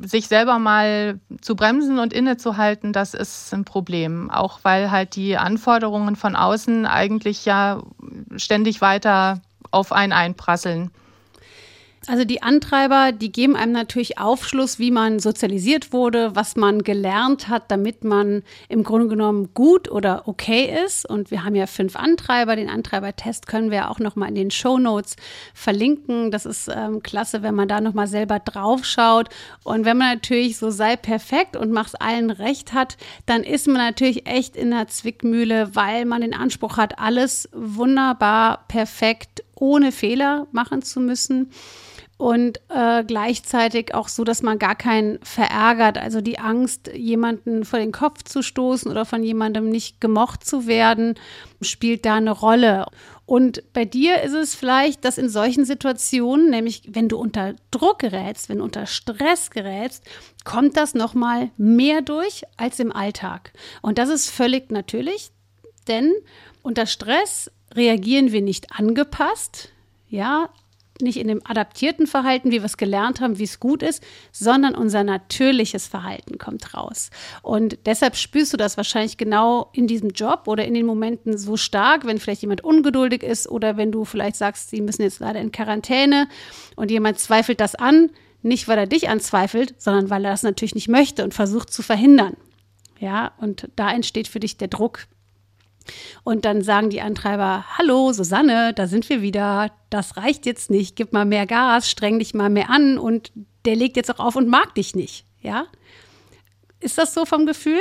sich 0.00 0.28
selber 0.28 0.58
mal 0.58 1.18
zu 1.40 1.56
bremsen 1.56 1.98
und 1.98 2.12
innezuhalten, 2.12 2.92
das 2.92 3.14
ist 3.14 3.52
ein 3.52 3.64
Problem. 3.64 4.30
Auch 4.30 4.60
weil 4.62 4.90
halt 4.90 5.16
die 5.16 5.36
Anforderungen 5.36 6.16
von 6.16 6.36
außen 6.36 6.86
eigentlich 6.86 7.44
ja 7.44 7.82
ständig 8.36 8.80
weiter 8.80 9.40
auf 9.70 9.92
einen 9.92 10.12
einprasseln. 10.12 10.90
Also 12.08 12.24
die 12.24 12.42
Antreiber, 12.42 13.12
die 13.12 13.30
geben 13.30 13.54
einem 13.54 13.72
natürlich 13.72 14.18
Aufschluss, 14.18 14.78
wie 14.78 14.90
man 14.90 15.18
sozialisiert 15.18 15.92
wurde, 15.92 16.34
was 16.34 16.56
man 16.56 16.82
gelernt 16.82 17.48
hat, 17.48 17.70
damit 17.70 18.02
man 18.02 18.44
im 18.70 18.82
Grunde 18.82 19.08
genommen 19.08 19.50
gut 19.52 19.90
oder 19.90 20.26
okay 20.26 20.74
ist. 20.86 21.06
Und 21.06 21.30
wir 21.30 21.44
haben 21.44 21.54
ja 21.54 21.66
fünf 21.66 21.96
Antreiber. 21.96 22.56
Den 22.56 22.70
Antreibertest 22.70 23.46
können 23.46 23.70
wir 23.70 23.90
auch 23.90 23.98
noch 23.98 24.16
mal 24.16 24.26
in 24.26 24.36
den 24.36 24.50
Show 24.50 24.78
Notes 24.78 25.16
verlinken. 25.52 26.30
Das 26.30 26.46
ist 26.46 26.70
ähm, 26.74 27.02
klasse, 27.02 27.42
wenn 27.42 27.54
man 27.54 27.68
da 27.68 27.82
noch 27.82 27.92
mal 27.92 28.06
selber 28.06 28.38
draufschaut. 28.38 29.28
Und 29.62 29.84
wenn 29.84 29.98
man 29.98 30.14
natürlich 30.14 30.56
so 30.56 30.70
sei 30.70 30.96
perfekt 30.96 31.56
und 31.56 31.72
mach's 31.72 31.94
allen 31.94 32.30
recht 32.30 32.72
hat, 32.72 32.96
dann 33.26 33.42
ist 33.42 33.66
man 33.66 33.76
natürlich 33.76 34.26
echt 34.26 34.56
in 34.56 34.70
der 34.70 34.88
Zwickmühle, 34.88 35.74
weil 35.76 36.06
man 36.06 36.22
den 36.22 36.32
Anspruch 36.32 36.78
hat, 36.78 36.98
alles 36.98 37.50
wunderbar 37.52 38.64
perfekt 38.66 39.44
ohne 39.56 39.92
Fehler 39.92 40.46
machen 40.52 40.80
zu 40.80 41.00
müssen 41.00 41.50
und 42.18 42.60
äh, 42.68 43.04
gleichzeitig 43.04 43.94
auch 43.94 44.08
so, 44.08 44.24
dass 44.24 44.42
man 44.42 44.58
gar 44.58 44.74
keinen 44.74 45.20
verärgert. 45.22 45.98
Also 45.98 46.20
die 46.20 46.40
Angst, 46.40 46.90
jemanden 46.92 47.64
vor 47.64 47.78
den 47.78 47.92
Kopf 47.92 48.24
zu 48.24 48.42
stoßen 48.42 48.90
oder 48.90 49.04
von 49.04 49.22
jemandem 49.22 49.70
nicht 49.70 50.00
gemocht 50.00 50.44
zu 50.44 50.66
werden, 50.66 51.14
spielt 51.62 52.04
da 52.04 52.16
eine 52.16 52.32
Rolle. 52.32 52.86
Und 53.24 53.62
bei 53.72 53.84
dir 53.84 54.22
ist 54.22 54.32
es 54.32 54.56
vielleicht, 54.56 55.04
dass 55.04 55.16
in 55.16 55.28
solchen 55.28 55.64
Situationen, 55.64 56.50
nämlich 56.50 56.82
wenn 56.88 57.08
du 57.08 57.18
unter 57.18 57.54
Druck 57.70 58.00
gerätst, 58.00 58.48
wenn 58.48 58.58
du 58.58 58.64
unter 58.64 58.86
Stress 58.86 59.50
gerätst, 59.50 60.04
kommt 60.44 60.76
das 60.76 60.94
noch 60.94 61.14
mal 61.14 61.50
mehr 61.56 62.02
durch 62.02 62.42
als 62.56 62.80
im 62.80 62.90
Alltag. 62.90 63.52
Und 63.80 63.98
das 63.98 64.08
ist 64.08 64.28
völlig 64.28 64.72
natürlich, 64.72 65.30
denn 65.86 66.12
unter 66.62 66.86
Stress 66.86 67.48
reagieren 67.74 68.32
wir 68.32 68.42
nicht 68.42 68.72
angepasst. 68.76 69.68
Ja, 70.08 70.48
nicht 71.02 71.18
in 71.18 71.28
dem 71.28 71.40
adaptierten 71.44 72.06
Verhalten, 72.06 72.50
wie 72.50 72.58
wir 72.58 72.64
es 72.64 72.76
gelernt 72.76 73.20
haben, 73.20 73.38
wie 73.38 73.44
es 73.44 73.60
gut 73.60 73.82
ist, 73.82 74.02
sondern 74.32 74.74
unser 74.74 75.04
natürliches 75.04 75.86
Verhalten 75.86 76.38
kommt 76.38 76.74
raus. 76.74 77.10
Und 77.42 77.78
deshalb 77.86 78.16
spürst 78.16 78.52
du 78.52 78.56
das 78.56 78.76
wahrscheinlich 78.76 79.16
genau 79.16 79.70
in 79.72 79.86
diesem 79.86 80.10
Job 80.10 80.42
oder 80.46 80.64
in 80.64 80.74
den 80.74 80.86
Momenten 80.86 81.38
so 81.38 81.56
stark, 81.56 82.06
wenn 82.06 82.18
vielleicht 82.18 82.42
jemand 82.42 82.62
ungeduldig 82.62 83.22
ist 83.22 83.48
oder 83.48 83.76
wenn 83.76 83.92
du 83.92 84.04
vielleicht 84.04 84.36
sagst, 84.36 84.70
sie 84.70 84.80
müssen 84.80 85.02
jetzt 85.02 85.20
leider 85.20 85.40
in 85.40 85.52
Quarantäne 85.52 86.28
und 86.76 86.90
jemand 86.90 87.18
zweifelt 87.18 87.60
das 87.60 87.74
an, 87.74 88.10
nicht 88.42 88.68
weil 88.68 88.78
er 88.78 88.86
dich 88.86 89.08
anzweifelt, 89.08 89.74
sondern 89.78 90.10
weil 90.10 90.24
er 90.24 90.30
das 90.30 90.42
natürlich 90.42 90.74
nicht 90.74 90.88
möchte 90.88 91.24
und 91.24 91.34
versucht 91.34 91.72
zu 91.72 91.82
verhindern. 91.82 92.36
Ja, 92.98 93.32
und 93.38 93.68
da 93.76 93.92
entsteht 93.92 94.28
für 94.28 94.40
dich 94.40 94.56
der 94.56 94.68
Druck. 94.68 95.06
Und 96.24 96.44
dann 96.44 96.62
sagen 96.62 96.90
die 96.90 97.00
Antreiber, 97.00 97.64
hallo 97.76 98.12
Susanne, 98.12 98.72
da 98.74 98.86
sind 98.86 99.08
wir 99.08 99.22
wieder, 99.22 99.70
das 99.90 100.16
reicht 100.16 100.46
jetzt 100.46 100.70
nicht, 100.70 100.96
gib 100.96 101.12
mal 101.12 101.24
mehr 101.24 101.46
Gas, 101.46 101.90
streng 101.90 102.18
dich 102.18 102.34
mal 102.34 102.50
mehr 102.50 102.70
an 102.70 102.98
und 102.98 103.32
der 103.64 103.76
legt 103.76 103.96
jetzt 103.96 104.10
auch 104.10 104.24
auf 104.24 104.36
und 104.36 104.48
mag 104.48 104.74
dich 104.74 104.94
nicht. 104.94 105.24
Ja? 105.40 105.66
Ist 106.80 106.98
das 106.98 107.14
so 107.14 107.24
vom 107.24 107.46
Gefühl? 107.46 107.80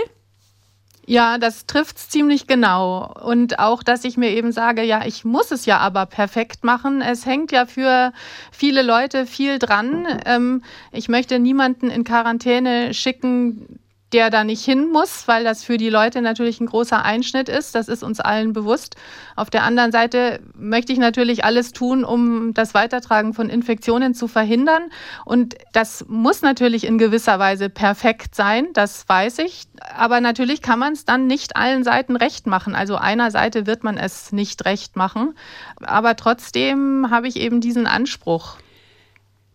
Ja, 1.09 1.37
das 1.37 1.65
trifft 1.67 1.95
es 1.95 2.09
ziemlich 2.09 2.47
genau. 2.47 3.13
Und 3.23 3.59
auch, 3.59 3.81
dass 3.81 4.03
ich 4.03 4.17
mir 4.17 4.31
eben 4.31 4.51
sage, 4.51 4.83
ja, 4.83 5.05
ich 5.05 5.23
muss 5.23 5.51
es 5.51 5.65
ja 5.65 5.77
aber 5.77 6.05
perfekt 6.05 6.65
machen. 6.65 7.01
Es 7.01 7.25
hängt 7.25 7.53
ja 7.53 7.65
für 7.65 8.11
viele 8.51 8.81
Leute 8.81 9.25
viel 9.25 9.57
dran. 9.57 10.05
Ähm, 10.25 10.63
ich 10.91 11.07
möchte 11.07 11.39
niemanden 11.39 11.89
in 11.89 12.03
Quarantäne 12.03 12.93
schicken, 12.93 13.79
der 14.13 14.29
da 14.29 14.43
nicht 14.43 14.63
hin 14.63 14.89
muss, 14.89 15.27
weil 15.27 15.43
das 15.43 15.63
für 15.63 15.77
die 15.77 15.89
Leute 15.89 16.21
natürlich 16.21 16.61
ein 16.61 16.65
großer 16.67 17.03
Einschnitt 17.03 17.49
ist. 17.49 17.75
Das 17.75 17.89
ist 17.89 18.03
uns 18.03 18.19
allen 18.19 18.53
bewusst. 18.53 18.95
Auf 19.35 19.49
der 19.49 19.63
anderen 19.63 19.91
Seite 19.91 20.39
möchte 20.55 20.93
ich 20.93 20.99
natürlich 20.99 21.43
alles 21.43 21.73
tun, 21.73 22.05
um 22.05 22.53
das 22.53 22.73
Weitertragen 22.73 23.33
von 23.33 23.49
Infektionen 23.49 24.13
zu 24.13 24.29
verhindern. 24.29 24.83
Und 25.25 25.55
das 25.73 26.05
muss 26.07 26.41
natürlich 26.41 26.85
in 26.85 26.97
gewisser 26.97 27.37
Weise 27.37 27.69
perfekt 27.69 28.33
sein, 28.33 28.67
das 28.73 29.07
weiß 29.09 29.39
ich. 29.39 29.63
Aber 29.95 30.21
natürlich 30.21 30.61
kann 30.61 30.79
man 30.79 30.93
es 30.93 31.03
dann 31.03 31.27
nicht 31.27 31.57
allen 31.57 31.83
Seiten 31.83 32.15
recht 32.15 32.47
machen. 32.47 32.75
Also 32.75 32.95
einer 32.95 33.29
Seite 33.31 33.67
wird 33.67 33.83
man 33.83 33.97
es 33.97 34.31
nicht 34.31 34.63
recht 34.63 34.95
machen. 34.95 35.35
Aber 35.81 36.15
trotzdem 36.15 37.07
habe 37.09 37.27
ich 37.27 37.35
eben 37.35 37.59
diesen 37.59 37.87
Anspruch. 37.87 38.57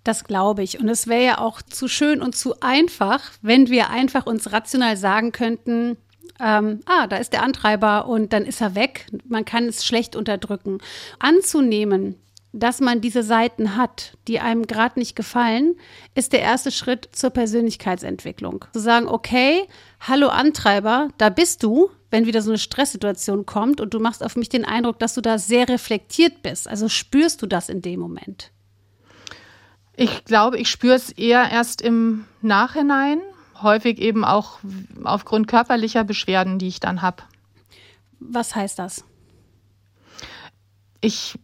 Das 0.05 0.25
glaube 0.25 0.63
ich. 0.63 0.81
Und 0.81 0.89
es 0.89 1.07
wäre 1.07 1.25
ja 1.25 1.39
auch 1.39 1.63
zu 1.63 1.89
schön 1.89 2.21
und 2.21 2.35
zu 2.35 2.61
einfach, 2.61 3.31
wenn 3.41 3.69
wir 3.69 3.91
einfach 3.91 4.27
uns 4.27 4.53
rational 4.53 4.97
sagen 4.97 5.33
könnten, 5.33 5.97
ähm, 6.41 6.81
ah, 6.87 7.07
da 7.07 7.17
ist 7.17 7.33
der 7.33 7.43
Antreiber 7.43 8.07
und 8.07 8.33
dann 8.33 8.45
ist 8.45 8.61
er 8.61 8.75
weg. 8.75 9.07
Man 9.27 9.45
kann 9.45 9.69
es 9.69 9.85
schlecht 9.85 10.17
unterdrücken. 10.17 10.79
Anzunehmen, 11.21 12.17
dass 12.53 12.81
man 12.81 13.01
diese 13.01 13.23
Seiten 13.23 13.77
hat, 13.77 14.17
die 14.29 14.41
einem 14.41 14.67
gerade 14.67 14.99
nicht 14.99 15.17
gefallen, 15.17 15.77
ist 16.15 16.33
der 16.33 16.41
erste 16.41 16.71
Schritt 16.71 17.09
zur 17.13 17.31
Persönlichkeitsentwicklung. 17.31 18.65
Zu 18.73 18.81
sagen, 18.81 19.09
okay, 19.09 19.67
hallo 20.01 20.29
Antreiber, 20.29 21.09
da 21.17 21.31
bist 21.31 21.63
du, 21.63 21.91
wenn 22.11 22.27
wieder 22.27 22.43
so 22.43 22.51
eine 22.51 22.59
Stresssituation 22.59 23.47
kommt 23.47 23.81
und 23.81 23.95
du 23.95 24.01
machst 24.01 24.23
auf 24.23 24.37
mich 24.37 24.51
den 24.51 24.67
Eindruck, 24.67 24.99
dass 24.99 25.15
du 25.15 25.23
da 25.23 25.39
sehr 25.39 25.69
reflektiert 25.69 26.43
bist. 26.43 26.69
Also 26.69 26.89
spürst 26.89 27.41
du 27.41 27.47
das 27.47 27.71
in 27.71 27.81
dem 27.81 28.01
Moment. 28.01 28.52
Ich 30.03 30.25
glaube, 30.25 30.59
ich 30.59 30.69
spüre 30.69 30.97
es 30.97 31.11
eher 31.11 31.49
erst 31.53 31.81
im 31.81 32.25
Nachhinein, 32.41 33.21
häufig 33.63 34.01
eben 34.01 34.25
auch 34.25 34.59
aufgrund 35.05 35.47
körperlicher 35.47 36.03
Beschwerden, 36.03 36.59
die 36.59 36.67
ich 36.67 36.81
dann 36.81 37.03
habe. 37.03 37.23
Was 38.19 38.57
heißt 38.57 38.81
das? 38.81 39.05
Ich 41.01 41.39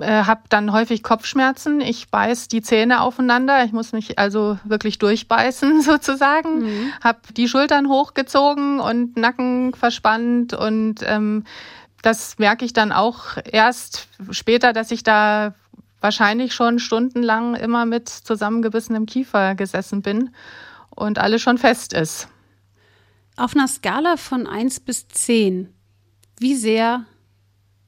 äh, 0.00 0.24
habe 0.24 0.42
dann 0.48 0.72
häufig 0.72 1.04
Kopfschmerzen. 1.04 1.80
Ich 1.80 2.10
beiß 2.10 2.48
die 2.48 2.62
Zähne 2.62 3.00
aufeinander. 3.02 3.64
Ich 3.64 3.70
muss 3.70 3.92
mich 3.92 4.18
also 4.18 4.58
wirklich 4.64 4.98
durchbeißen 4.98 5.80
sozusagen. 5.82 6.62
Mhm. 6.62 6.92
Habe 7.04 7.20
die 7.36 7.46
Schultern 7.46 7.88
hochgezogen 7.88 8.80
und 8.80 9.16
Nacken 9.16 9.72
verspannt 9.72 10.52
und 10.52 10.96
ähm, 11.04 11.44
das 12.02 12.38
merke 12.38 12.64
ich 12.64 12.72
dann 12.72 12.90
auch 12.90 13.36
erst 13.44 14.08
später, 14.32 14.72
dass 14.72 14.90
ich 14.90 15.04
da 15.04 15.54
wahrscheinlich 16.00 16.54
schon 16.54 16.78
stundenlang 16.78 17.54
immer 17.54 17.86
mit 17.86 18.08
zusammengebissenem 18.08 19.06
Kiefer 19.06 19.54
gesessen 19.54 20.02
bin 20.02 20.34
und 20.90 21.18
alles 21.18 21.42
schon 21.42 21.58
fest 21.58 21.92
ist. 21.92 22.28
Auf 23.36 23.54
einer 23.54 23.68
Skala 23.68 24.16
von 24.16 24.46
1 24.46 24.80
bis 24.80 25.08
10, 25.08 25.72
wie 26.38 26.54
sehr 26.54 27.04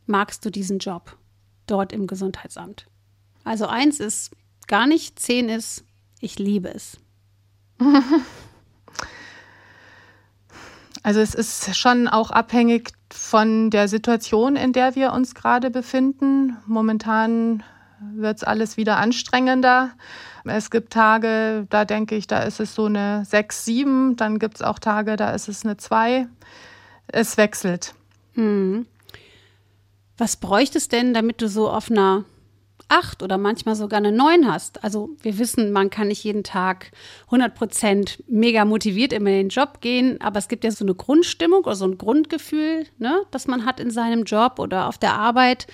magst 0.06 0.44
du 0.44 0.50
diesen 0.50 0.78
Job 0.78 1.16
dort 1.66 1.92
im 1.92 2.06
Gesundheitsamt? 2.06 2.86
Also 3.44 3.66
1 3.66 4.00
ist 4.00 4.30
gar 4.66 4.86
nicht, 4.86 5.18
10 5.18 5.48
ist, 5.48 5.84
ich 6.20 6.38
liebe 6.38 6.68
es. 6.68 6.98
Also 11.02 11.20
es 11.20 11.34
ist 11.34 11.76
schon 11.76 12.06
auch 12.06 12.30
abhängig 12.30 12.92
von 13.10 13.70
der 13.70 13.88
Situation, 13.88 14.54
in 14.54 14.72
der 14.72 14.94
wir 14.94 15.12
uns 15.12 15.34
gerade 15.34 15.70
befinden. 15.70 16.56
Momentan 16.66 17.64
wird 18.14 18.38
es 18.38 18.44
alles 18.44 18.76
wieder 18.76 18.96
anstrengender. 18.96 19.90
Es 20.44 20.70
gibt 20.70 20.92
Tage, 20.92 21.66
da 21.70 21.84
denke 21.84 22.16
ich, 22.16 22.26
da 22.26 22.40
ist 22.40 22.60
es 22.60 22.74
so 22.74 22.86
eine 22.86 23.24
6, 23.24 23.64
7. 23.64 24.16
Dann 24.16 24.38
gibt 24.38 24.56
es 24.56 24.62
auch 24.62 24.78
Tage, 24.78 25.16
da 25.16 25.30
ist 25.30 25.48
es 25.48 25.64
eine 25.64 25.76
2. 25.76 26.26
Es 27.08 27.36
wechselt. 27.36 27.94
Hm. 28.34 28.86
Was 30.18 30.36
bräuchte 30.36 30.78
es 30.78 30.88
denn, 30.88 31.14
damit 31.14 31.40
du 31.42 31.48
so 31.48 31.70
auf 31.70 31.90
einer 31.90 32.24
8 32.88 33.22
oder 33.22 33.38
manchmal 33.38 33.74
sogar 33.74 33.98
eine 33.98 34.12
9 34.12 34.50
hast? 34.50 34.84
Also 34.84 35.10
wir 35.22 35.38
wissen, 35.38 35.72
man 35.72 35.90
kann 35.90 36.08
nicht 36.08 36.24
jeden 36.24 36.44
Tag 36.44 36.92
100 37.26 37.54
Prozent 37.54 38.22
mega 38.28 38.64
motiviert 38.64 39.12
immer 39.12 39.30
in 39.30 39.36
den 39.36 39.48
Job 39.48 39.80
gehen, 39.80 40.20
aber 40.20 40.38
es 40.38 40.48
gibt 40.48 40.64
ja 40.64 40.70
so 40.70 40.84
eine 40.84 40.94
Grundstimmung 40.94 41.64
oder 41.64 41.74
so 41.74 41.86
ein 41.86 41.98
Grundgefühl, 41.98 42.86
ne, 42.98 43.22
das 43.30 43.46
man 43.46 43.64
hat 43.64 43.80
in 43.80 43.90
seinem 43.90 44.24
Job 44.24 44.58
oder 44.58 44.88
auf 44.88 44.98
der 44.98 45.14
Arbeit. 45.14 45.66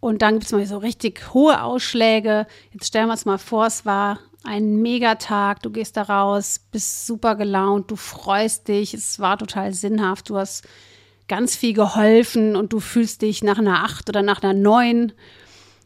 Und 0.00 0.22
dann 0.22 0.34
gibt 0.34 0.44
es 0.44 0.52
mal 0.52 0.66
so 0.66 0.78
richtig 0.78 1.34
hohe 1.34 1.62
Ausschläge. 1.62 2.46
Jetzt 2.72 2.88
stellen 2.88 3.06
wir 3.06 3.12
uns 3.12 3.24
mal 3.24 3.38
vor, 3.38 3.66
es 3.66 3.86
war 3.86 4.18
ein 4.44 4.76
Megatag, 4.76 5.62
du 5.62 5.70
gehst 5.70 5.96
da 5.96 6.02
raus, 6.02 6.60
bist 6.70 7.06
super 7.06 7.34
gelaunt, 7.34 7.90
du 7.90 7.96
freust 7.96 8.68
dich, 8.68 8.94
es 8.94 9.18
war 9.18 9.38
total 9.38 9.74
sinnhaft, 9.74 10.30
du 10.30 10.36
hast 10.36 10.66
ganz 11.26 11.56
viel 11.56 11.72
geholfen 11.72 12.54
und 12.54 12.72
du 12.72 12.78
fühlst 12.78 13.22
dich 13.22 13.42
nach 13.42 13.58
einer 13.58 13.82
8 13.82 14.08
oder 14.08 14.22
nach 14.22 14.42
einer 14.42 14.52
9 14.52 15.12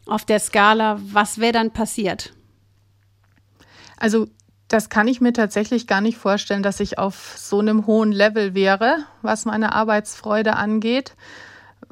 auf 0.05 0.25
der 0.25 0.39
Skala. 0.39 0.99
Was 1.01 1.39
wäre 1.39 1.53
dann 1.53 1.71
passiert? 1.71 2.33
Also 3.97 4.27
das 4.67 4.89
kann 4.89 5.07
ich 5.07 5.19
mir 5.19 5.33
tatsächlich 5.33 5.87
gar 5.87 6.01
nicht 6.01 6.17
vorstellen, 6.17 6.63
dass 6.63 6.79
ich 6.79 6.99
auf 6.99 7.33
so 7.37 7.59
einem 7.59 7.87
hohen 7.87 8.11
Level 8.11 8.53
wäre, 8.53 9.05
was 9.21 9.45
meine 9.45 9.73
Arbeitsfreude 9.73 10.55
angeht 10.55 11.15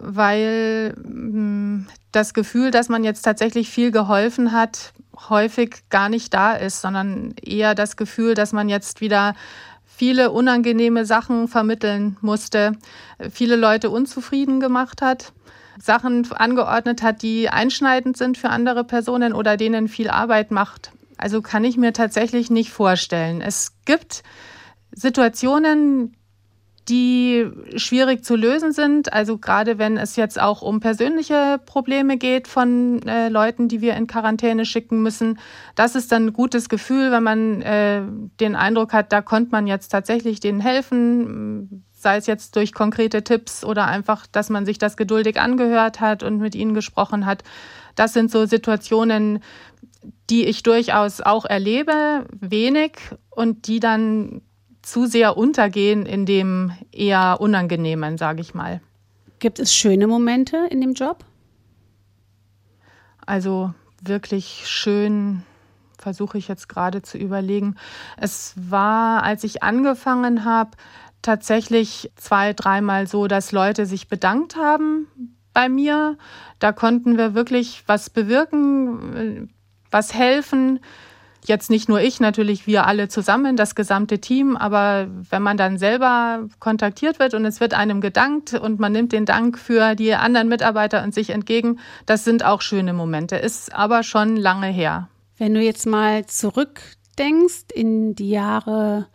weil 0.02 0.96
hm, 0.96 1.88
das 2.12 2.34
Gefühl, 2.34 2.72
dass 2.72 2.90
man 2.90 3.04
jetzt 3.04 3.22
tatsächlich 3.22 3.70
viel 3.70 3.92
geholfen 3.92 4.52
hat, 4.52 4.94
häufig 5.30 5.84
gar 5.90 6.10
nicht 6.10 6.34
da 6.34 6.54
ist, 6.54 6.82
sondern 6.82 7.34
eher 7.42 7.76
das 7.76 7.98
Gefühl, 7.98 8.34
dass 8.34 8.54
man 8.54 8.70
jetzt 8.70 9.02
wieder 9.02 9.36
viele 9.86 10.32
unangenehme 10.32 11.06
Sachen 11.06 11.48
vermitteln 11.48 12.18
musste, 12.22 12.72
viele 13.30 13.58
Leute 13.58 13.90
unzufrieden 13.90 14.60
gemacht 14.62 15.02
hat, 15.02 15.34
Sachen 15.82 16.32
angeordnet 16.32 17.04
hat, 17.04 17.22
die 17.22 17.50
einschneidend 17.50 18.18
sind 18.18 18.38
für 18.38 18.50
andere 18.50 18.84
Personen 18.84 19.34
oder 19.34 19.58
denen 19.58 19.88
viel 19.88 20.10
Arbeit 20.10 20.52
macht. 20.52 20.92
Also 21.18 21.42
kann 21.42 21.66
ich 21.66 21.76
mir 21.76 21.92
tatsächlich 21.92 22.50
nicht 22.50 22.72
vorstellen. 22.72 23.42
Es 23.42 23.74
gibt 23.84 24.24
Situationen, 24.94 26.16
die 26.90 27.48
schwierig 27.76 28.26
zu 28.26 28.36
lösen 28.36 28.72
sind. 28.72 29.14
Also 29.14 29.38
gerade 29.38 29.78
wenn 29.78 29.98
es 29.98 30.16
jetzt 30.16 30.42
auch 30.42 30.62
um 30.62 30.80
persönliche 30.80 31.60
Probleme 31.66 32.18
geht 32.18 32.48
von 32.48 33.02
äh, 33.04 33.30
Leuten, 33.30 33.68
die 33.68 33.82
wir 33.82 33.96
in 33.96 34.08
Quarantäne 34.08 34.66
schicken 34.66 35.04
müssen. 35.04 35.40
Das 35.76 35.96
ist 35.96 36.12
dann 36.12 36.28
ein 36.28 36.34
gutes 36.34 36.68
Gefühl, 36.68 37.12
wenn 37.12 37.24
man 37.24 37.62
äh, 37.62 38.02
den 38.40 38.56
Eindruck 38.56 38.92
hat, 38.94 39.14
da 39.14 39.22
konnte 39.22 39.52
man 39.52 39.68
jetzt 39.68 39.90
tatsächlich 39.90 40.40
denen 40.40 40.60
helfen, 40.60 41.86
sei 41.92 42.18
es 42.18 42.26
jetzt 42.26 42.56
durch 42.56 42.74
konkrete 42.74 43.24
Tipps 43.24 43.64
oder 43.64 43.86
einfach, 43.86 44.26
dass 44.26 44.50
man 44.50 44.66
sich 44.66 44.80
das 44.80 44.98
geduldig 44.98 45.40
angehört 45.40 46.00
hat 46.00 46.24
und 46.24 46.40
mit 46.40 46.56
ihnen 46.56 46.74
gesprochen 46.74 47.26
hat. 47.26 47.44
Das 47.96 48.14
sind 48.14 48.32
so 48.32 48.46
Situationen, 48.46 49.40
die 50.30 50.46
ich 50.46 50.64
durchaus 50.64 51.22
auch 51.22 51.46
erlebe, 51.46 52.26
wenig 52.32 52.94
und 53.30 53.68
die 53.68 53.80
dann 53.80 54.42
zu 54.90 55.06
sehr 55.06 55.38
untergehen 55.38 56.06
in 56.06 56.26
dem 56.26 56.72
eher 56.92 57.38
unangenehmen, 57.40 58.18
sage 58.18 58.42
ich 58.42 58.54
mal. 58.54 58.82
Gibt 59.40 59.60
es 59.60 59.74
schöne 59.74 60.08
Momente 60.08 60.68
in 60.70 60.82
dem 60.82 60.94
Job? 60.94 61.24
Also 63.26 63.74
wirklich 64.02 64.64
schön 64.66 65.44
versuche 66.00 66.38
ich 66.38 66.48
jetzt 66.48 66.70
gerade 66.70 67.02
zu 67.02 67.18
überlegen. 67.18 67.76
Es 68.18 68.54
war, 68.56 69.24
als 69.24 69.44
ich 69.44 69.62
angefangen 69.62 70.46
habe, 70.46 70.72
tatsächlich 71.22 72.12
zwei, 72.16 72.54
dreimal 72.54 73.06
so, 73.06 73.28
dass 73.28 73.52
Leute 73.52 73.86
sich 73.86 74.08
bedankt 74.08 74.56
haben 74.56 75.08
bei 75.54 75.70
mir. 75.70 76.18
Da 76.60 76.72
konnten 76.72 77.18
wir 77.18 77.36
wirklich 77.36 77.84
was 77.86 78.10
bewirken, 78.10 79.54
was 79.92 80.14
helfen. 80.14 80.80
Jetzt 81.50 81.72
nicht 81.72 81.90
nur 81.90 82.00
ich, 82.00 82.20
natürlich 82.20 82.68
wir 82.68 82.86
alle 82.86 83.08
zusammen, 83.08 83.58
das 83.58 83.74
gesamte 83.74 84.20
Team, 84.20 84.56
aber 84.56 85.08
wenn 85.32 85.42
man 85.42 85.58
dann 85.58 85.80
selber 85.80 86.48
kontaktiert 86.60 87.18
wird 87.18 87.34
und 87.34 87.44
es 87.44 87.60
wird 87.60 87.74
einem 87.74 88.02
gedankt 88.02 88.54
und 88.54 88.80
man 88.80 88.92
nimmt 88.92 89.14
den 89.14 89.26
Dank 89.26 89.58
für 89.58 89.96
die 89.96 90.14
anderen 90.14 90.48
Mitarbeiter 90.48 91.04
und 91.04 91.12
sich 91.12 91.32
entgegen, 91.32 91.80
das 92.06 92.24
sind 92.24 92.46
auch 92.46 92.62
schöne 92.62 92.94
Momente, 92.94 93.36
ist 93.36 93.74
aber 93.74 94.04
schon 94.04 94.36
lange 94.36 94.68
her. 94.68 95.10
Wenn 95.40 95.56
du 95.56 95.60
jetzt 95.60 95.88
mal 95.88 96.24
zurückdenkst 96.28 97.72
in 97.74 98.14
die 98.14 98.30
Jahre, 98.30 99.08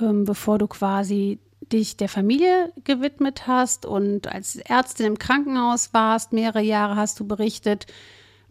ähm, 0.00 0.26
bevor 0.26 0.58
du 0.58 0.68
quasi 0.68 1.40
dich 1.72 1.96
der 1.96 2.08
Familie 2.08 2.72
gewidmet 2.84 3.48
hast 3.48 3.84
und 3.84 4.28
als 4.28 4.54
Ärztin 4.54 5.06
im 5.06 5.18
Krankenhaus 5.18 5.92
warst, 5.92 6.32
mehrere 6.32 6.62
Jahre 6.62 6.94
hast 6.94 7.18
du 7.18 7.26
berichtet. 7.26 7.88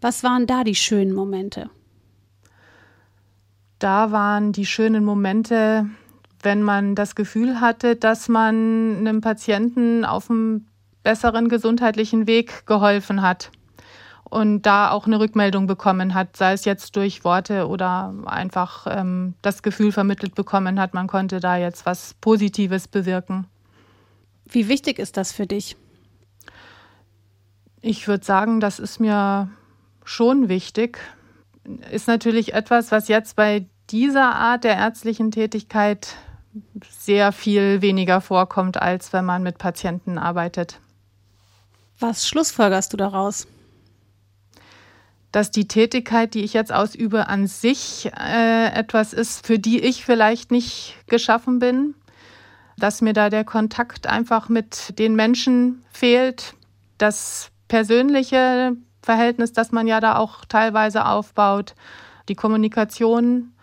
Was 0.01 0.25
waren 0.25 0.45
da 0.45 0.65
die 0.65 0.75
schönen 0.75 1.13
Momente? 1.13 1.69
Da 3.79 4.12
waren 4.12 4.53
die 4.53 4.65
schönen 4.65 5.05
Momente, 5.05 5.86
wenn 6.41 6.63
man 6.63 6.96
das 6.96 7.15
Gefühl 7.15 7.62
hatte, 7.62 7.96
dass 7.96 8.27
man 8.27 8.98
einem 9.00 9.22
Patienten 9.22 10.05
auf 10.05 10.29
einem 10.29 10.65
besseren 11.03 11.48
gesundheitlichen 11.48 12.27
Weg 12.27 12.65
geholfen 12.65 13.22
hat 13.22 13.51
und 14.24 14.63
da 14.63 14.91
auch 14.91 15.05
eine 15.05 15.19
Rückmeldung 15.19 15.67
bekommen 15.67 16.13
hat, 16.13 16.36
sei 16.36 16.53
es 16.53 16.65
jetzt 16.65 16.96
durch 16.96 17.24
Worte 17.24 17.67
oder 17.67 18.13
einfach 18.25 18.88
ähm, 18.89 19.36
das 19.41 19.63
Gefühl 19.63 19.91
vermittelt 19.91 20.36
bekommen 20.36 20.79
hat, 20.79 20.93
man 20.93 21.07
konnte 21.07 21.39
da 21.39 21.55
jetzt 21.55 21.86
was 21.86 22.13
Positives 22.15 22.88
bewirken. 22.88 23.48
Wie 24.46 24.67
wichtig 24.67 25.00
ist 25.00 25.17
das 25.17 25.31
für 25.31 25.46
dich? 25.46 25.77
Ich 27.81 28.07
würde 28.07 28.25
sagen, 28.25 28.60
das 28.60 28.79
ist 28.79 29.00
mir 29.00 29.50
schon 30.03 30.50
wichtig. 30.50 31.00
Ist 31.91 32.07
natürlich 32.07 32.53
etwas, 32.53 32.91
was 32.91 33.07
jetzt 33.07 33.36
bei 33.36 33.65
dieser 33.89 34.36
Art 34.36 34.63
der 34.63 34.75
ärztlichen 34.75 35.31
Tätigkeit 35.31 36.15
sehr 36.89 37.31
viel 37.31 37.81
weniger 37.81 38.21
vorkommt, 38.21 38.81
als 38.81 39.13
wenn 39.13 39.25
man 39.25 39.43
mit 39.43 39.57
Patienten 39.57 40.17
arbeitet. 40.17 40.79
Was 42.00 42.27
schlussfolgerst 42.27 42.93
du 42.93 42.97
daraus? 42.97 43.47
Dass 45.31 45.51
die 45.51 45.67
Tätigkeit, 45.67 46.33
die 46.33 46.43
ich 46.43 46.53
jetzt 46.53 46.71
ausübe, 46.71 47.27
an 47.27 47.47
sich 47.47 48.12
äh, 48.17 48.67
etwas 48.74 49.13
ist, 49.13 49.45
für 49.45 49.59
die 49.59 49.79
ich 49.79 50.05
vielleicht 50.05 50.51
nicht 50.51 50.95
geschaffen 51.07 51.59
bin. 51.59 51.95
Dass 52.77 53.01
mir 53.01 53.13
da 53.13 53.29
der 53.29 53.43
Kontakt 53.43 54.07
einfach 54.07 54.50
mit 54.50 54.97
den 55.00 55.15
Menschen 55.15 55.83
fehlt. 55.91 56.53
Das 56.97 57.50
persönliche 57.67 58.75
Verhältnis, 59.07 59.53
das 59.53 59.71
man 59.71 59.87
ja 59.87 60.01
da 60.01 60.17
auch 60.17 60.43
teilweise 60.45 61.05
aufbaut. 61.05 61.75
Die 62.27 62.35
Kommunikation 62.35 63.53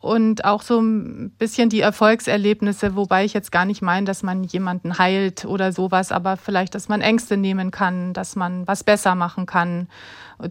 und 0.00 0.44
auch 0.44 0.62
so 0.62 0.80
ein 0.80 1.30
bisschen 1.38 1.68
die 1.68 1.80
Erfolgserlebnisse, 1.80 2.96
wobei 2.96 3.24
ich 3.26 3.34
jetzt 3.34 3.52
gar 3.52 3.66
nicht 3.66 3.82
meine, 3.82 4.06
dass 4.06 4.22
man 4.22 4.44
jemanden 4.44 4.98
heilt 4.98 5.44
oder 5.44 5.72
sowas, 5.72 6.10
aber 6.10 6.38
vielleicht, 6.38 6.74
dass 6.74 6.88
man 6.88 7.02
Ängste 7.02 7.36
nehmen 7.36 7.70
kann, 7.70 8.14
dass 8.14 8.34
man 8.34 8.66
was 8.66 8.82
besser 8.82 9.14
machen 9.14 9.44
kann, 9.44 9.88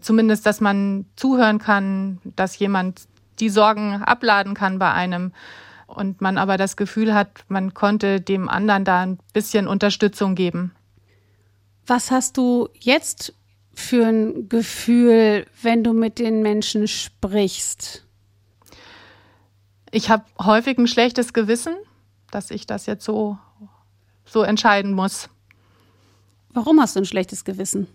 zumindest, 0.02 0.46
dass 0.46 0.62
man 0.62 1.06
zuhören 1.16 1.58
kann, 1.58 2.20
dass 2.36 2.60
jemand 2.60 3.08
die 3.40 3.50
Sorgen 3.50 4.04
abladen 4.04 4.54
kann 4.54 4.78
bei 4.78 4.92
einem 4.92 5.32
und 5.88 6.22
man 6.22 6.38
aber 6.38 6.58
das 6.58 6.76
Gefühl 6.76 7.16
hat, 7.16 7.30
man 7.48 7.74
konnte 7.74 8.22
dem 8.22 8.50
anderen 8.50 8.84
da 8.84 9.02
ein 9.02 9.18
bisschen 9.34 9.68
Unterstützung 9.68 10.36
geben. 10.36 10.76
Was 11.88 12.12
hast 12.12 12.36
du 12.36 12.68
jetzt 12.74 13.34
für 13.78 14.08
ein 14.08 14.50
Gefühl, 14.50 15.46
wenn 15.62 15.84
du 15.84 15.94
mit 15.94 16.18
den 16.18 16.42
Menschen 16.42 16.88
sprichst? 16.88 18.04
Ich 19.92 20.10
habe 20.10 20.26
häufig 20.42 20.80
ein 20.80 20.88
schlechtes 20.88 21.32
Gewissen, 21.32 21.76
dass 22.32 22.50
ich 22.50 22.66
das 22.66 22.88
jetzt 22.88 23.06
so, 23.06 23.38
so 24.26 24.42
entscheiden 24.42 24.94
muss. 24.94 25.30
Warum 26.50 26.82
hast 26.82 26.96
du 26.96 27.02
ein 27.02 27.06
schlechtes 27.06 27.46
Gewissen? 27.46 27.88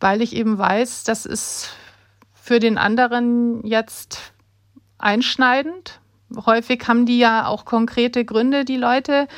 Weil 0.00 0.22
ich 0.22 0.34
eben 0.34 0.56
weiß, 0.56 1.04
das 1.04 1.26
ist 1.26 1.68
für 2.32 2.58
den 2.58 2.78
anderen 2.78 3.66
jetzt 3.66 4.32
einschneidend. 4.96 6.00
Häufig 6.46 6.88
haben 6.88 7.04
die 7.04 7.18
ja 7.18 7.46
auch 7.46 7.66
konkrete 7.66 8.24
Gründe, 8.24 8.64
die 8.64 8.78
Leute. 8.78 9.28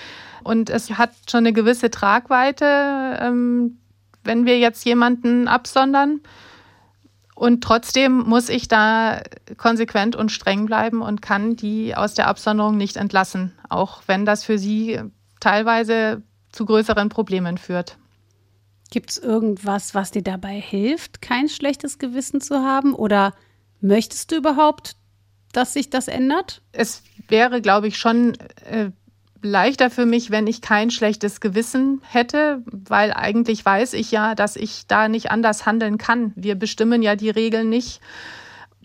Und 0.44 0.70
es 0.70 0.92
hat 0.92 1.10
schon 1.28 1.38
eine 1.38 1.52
gewisse 1.52 1.90
Tragweite, 1.90 3.18
ähm, 3.20 3.78
wenn 4.28 4.46
wir 4.46 4.58
jetzt 4.58 4.84
jemanden 4.84 5.48
absondern. 5.48 6.20
Und 7.34 7.64
trotzdem 7.64 8.18
muss 8.18 8.48
ich 8.48 8.68
da 8.68 9.22
konsequent 9.56 10.14
und 10.14 10.30
streng 10.30 10.66
bleiben 10.66 11.02
und 11.02 11.22
kann 11.22 11.56
die 11.56 11.96
aus 11.96 12.14
der 12.14 12.28
Absonderung 12.28 12.76
nicht 12.76 12.96
entlassen, 12.96 13.52
auch 13.68 14.02
wenn 14.06 14.24
das 14.24 14.44
für 14.44 14.58
sie 14.58 15.00
teilweise 15.40 16.22
zu 16.52 16.66
größeren 16.66 17.08
Problemen 17.08 17.58
führt. 17.58 17.96
Gibt 18.90 19.10
es 19.10 19.18
irgendwas, 19.18 19.94
was 19.94 20.10
dir 20.10 20.22
dabei 20.22 20.60
hilft, 20.60 21.20
kein 21.22 21.48
schlechtes 21.48 21.98
Gewissen 21.98 22.40
zu 22.40 22.62
haben? 22.62 22.94
Oder 22.94 23.34
möchtest 23.80 24.32
du 24.32 24.36
überhaupt, 24.36 24.96
dass 25.52 25.74
sich 25.74 25.90
das 25.90 26.08
ändert? 26.08 26.62
Es 26.72 27.02
wäre, 27.28 27.60
glaube 27.60 27.88
ich, 27.88 27.98
schon 27.98 28.34
äh, 28.64 28.90
leichter 29.42 29.90
für 29.90 30.06
mich, 30.06 30.30
wenn 30.30 30.46
ich 30.46 30.60
kein 30.60 30.90
schlechtes 30.90 31.40
Gewissen 31.40 32.00
hätte, 32.08 32.62
weil 32.66 33.12
eigentlich 33.12 33.64
weiß 33.64 33.94
ich 33.94 34.10
ja, 34.10 34.34
dass 34.34 34.56
ich 34.56 34.86
da 34.86 35.08
nicht 35.08 35.30
anders 35.30 35.66
handeln 35.66 35.98
kann. 35.98 36.32
Wir 36.36 36.54
bestimmen 36.54 37.02
ja 37.02 37.16
die 37.16 37.30
Regeln 37.30 37.68
nicht. 37.68 38.00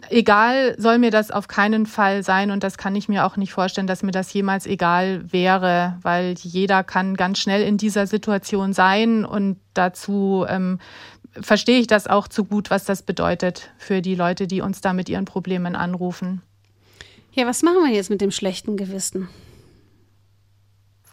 Egal 0.09 0.75
soll 0.77 0.97
mir 0.97 1.11
das 1.11 1.31
auf 1.31 1.47
keinen 1.47 1.85
Fall 1.85 2.23
sein 2.23 2.51
und 2.51 2.63
das 2.63 2.77
kann 2.77 2.95
ich 2.95 3.07
mir 3.07 3.25
auch 3.25 3.37
nicht 3.37 3.53
vorstellen, 3.53 3.87
dass 3.87 4.03
mir 4.03 4.11
das 4.11 4.33
jemals 4.33 4.65
egal 4.65 5.23
wäre, 5.31 5.97
weil 6.01 6.35
jeder 6.37 6.83
kann 6.83 7.15
ganz 7.15 7.39
schnell 7.39 7.63
in 7.63 7.77
dieser 7.77 8.05
Situation 8.05 8.73
sein 8.73 9.23
und 9.23 9.57
dazu 9.73 10.45
ähm, 10.49 10.79
verstehe 11.39 11.79
ich 11.79 11.87
das 11.87 12.07
auch 12.07 12.27
zu 12.27 12.43
gut, 12.43 12.69
was 12.69 12.83
das 12.83 13.01
bedeutet 13.01 13.71
für 13.77 14.01
die 14.01 14.15
Leute, 14.15 14.45
die 14.45 14.61
uns 14.61 14.81
da 14.81 14.93
mit 14.93 15.07
ihren 15.07 15.25
Problemen 15.25 15.75
anrufen. 15.75 16.41
Ja, 17.31 17.47
was 17.47 17.63
machen 17.63 17.83
wir 17.83 17.93
jetzt 17.93 18.09
mit 18.09 18.21
dem 18.21 18.31
schlechten 18.31 18.77
Gewissen? 18.77 19.29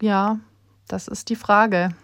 Ja, 0.01 0.41
das 0.89 1.09
ist 1.09 1.29
die 1.29 1.37
Frage. 1.37 1.95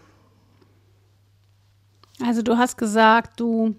Also 2.22 2.42
du 2.42 2.56
hast 2.56 2.78
gesagt, 2.78 3.40
du 3.40 3.74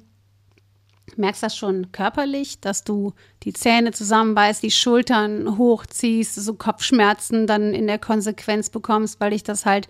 merkst 1.16 1.42
das 1.42 1.56
schon 1.56 1.92
körperlich, 1.92 2.60
dass 2.60 2.84
du 2.84 3.14
die 3.44 3.54
Zähne 3.54 3.92
zusammenbeißt, 3.92 4.62
die 4.62 4.72
Schultern 4.72 5.58
hochziehst, 5.58 6.36
so 6.36 6.54
Kopfschmerzen 6.54 7.48
dann 7.48 7.74
in 7.74 7.88
der 7.88 8.00
Konsequenz 8.00 8.70
bekommst, 8.70 9.20
weil 9.20 9.32
dich 9.32 9.44
das 9.44 9.66
halt 9.66 9.88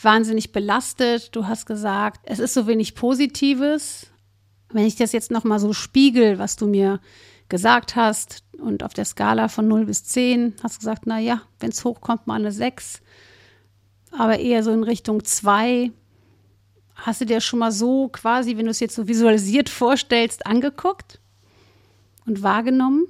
wahnsinnig 0.00 0.52
belastet. 0.52 1.34
Du 1.34 1.46
hast 1.46 1.66
gesagt, 1.66 2.20
es 2.24 2.38
ist 2.38 2.54
so 2.54 2.66
wenig 2.66 2.94
Positives. 2.94 4.06
Wenn 4.70 4.86
ich 4.86 4.96
das 4.96 5.12
jetzt 5.12 5.30
nochmal 5.30 5.58
so 5.58 5.72
spiegel, 5.72 6.38
was 6.38 6.56
du 6.56 6.66
mir 6.66 7.00
gesagt 7.48 7.96
hast 7.96 8.44
und 8.58 8.82
auf 8.82 8.94
der 8.94 9.04
Skala 9.04 9.48
von 9.48 9.68
0 9.68 9.84
bis 9.84 10.04
10 10.04 10.54
hast 10.62 10.76
du 10.76 10.78
gesagt, 10.78 11.02
na 11.04 11.18
ja, 11.18 11.42
wenn 11.60 11.70
es 11.70 11.84
hochkommt, 11.84 12.26
mal 12.26 12.36
eine 12.36 12.52
6 12.52 13.02
aber 14.16 14.38
eher 14.38 14.62
so 14.62 14.70
in 14.72 14.84
Richtung 14.84 15.24
zwei. 15.24 15.90
Hast 16.94 17.20
du 17.20 17.24
dir 17.24 17.40
schon 17.40 17.58
mal 17.58 17.72
so 17.72 18.08
quasi, 18.08 18.56
wenn 18.56 18.66
du 18.66 18.70
es 18.70 18.80
jetzt 18.80 18.94
so 18.94 19.08
visualisiert 19.08 19.68
vorstellst, 19.68 20.46
angeguckt 20.46 21.20
und 22.26 22.42
wahrgenommen? 22.42 23.06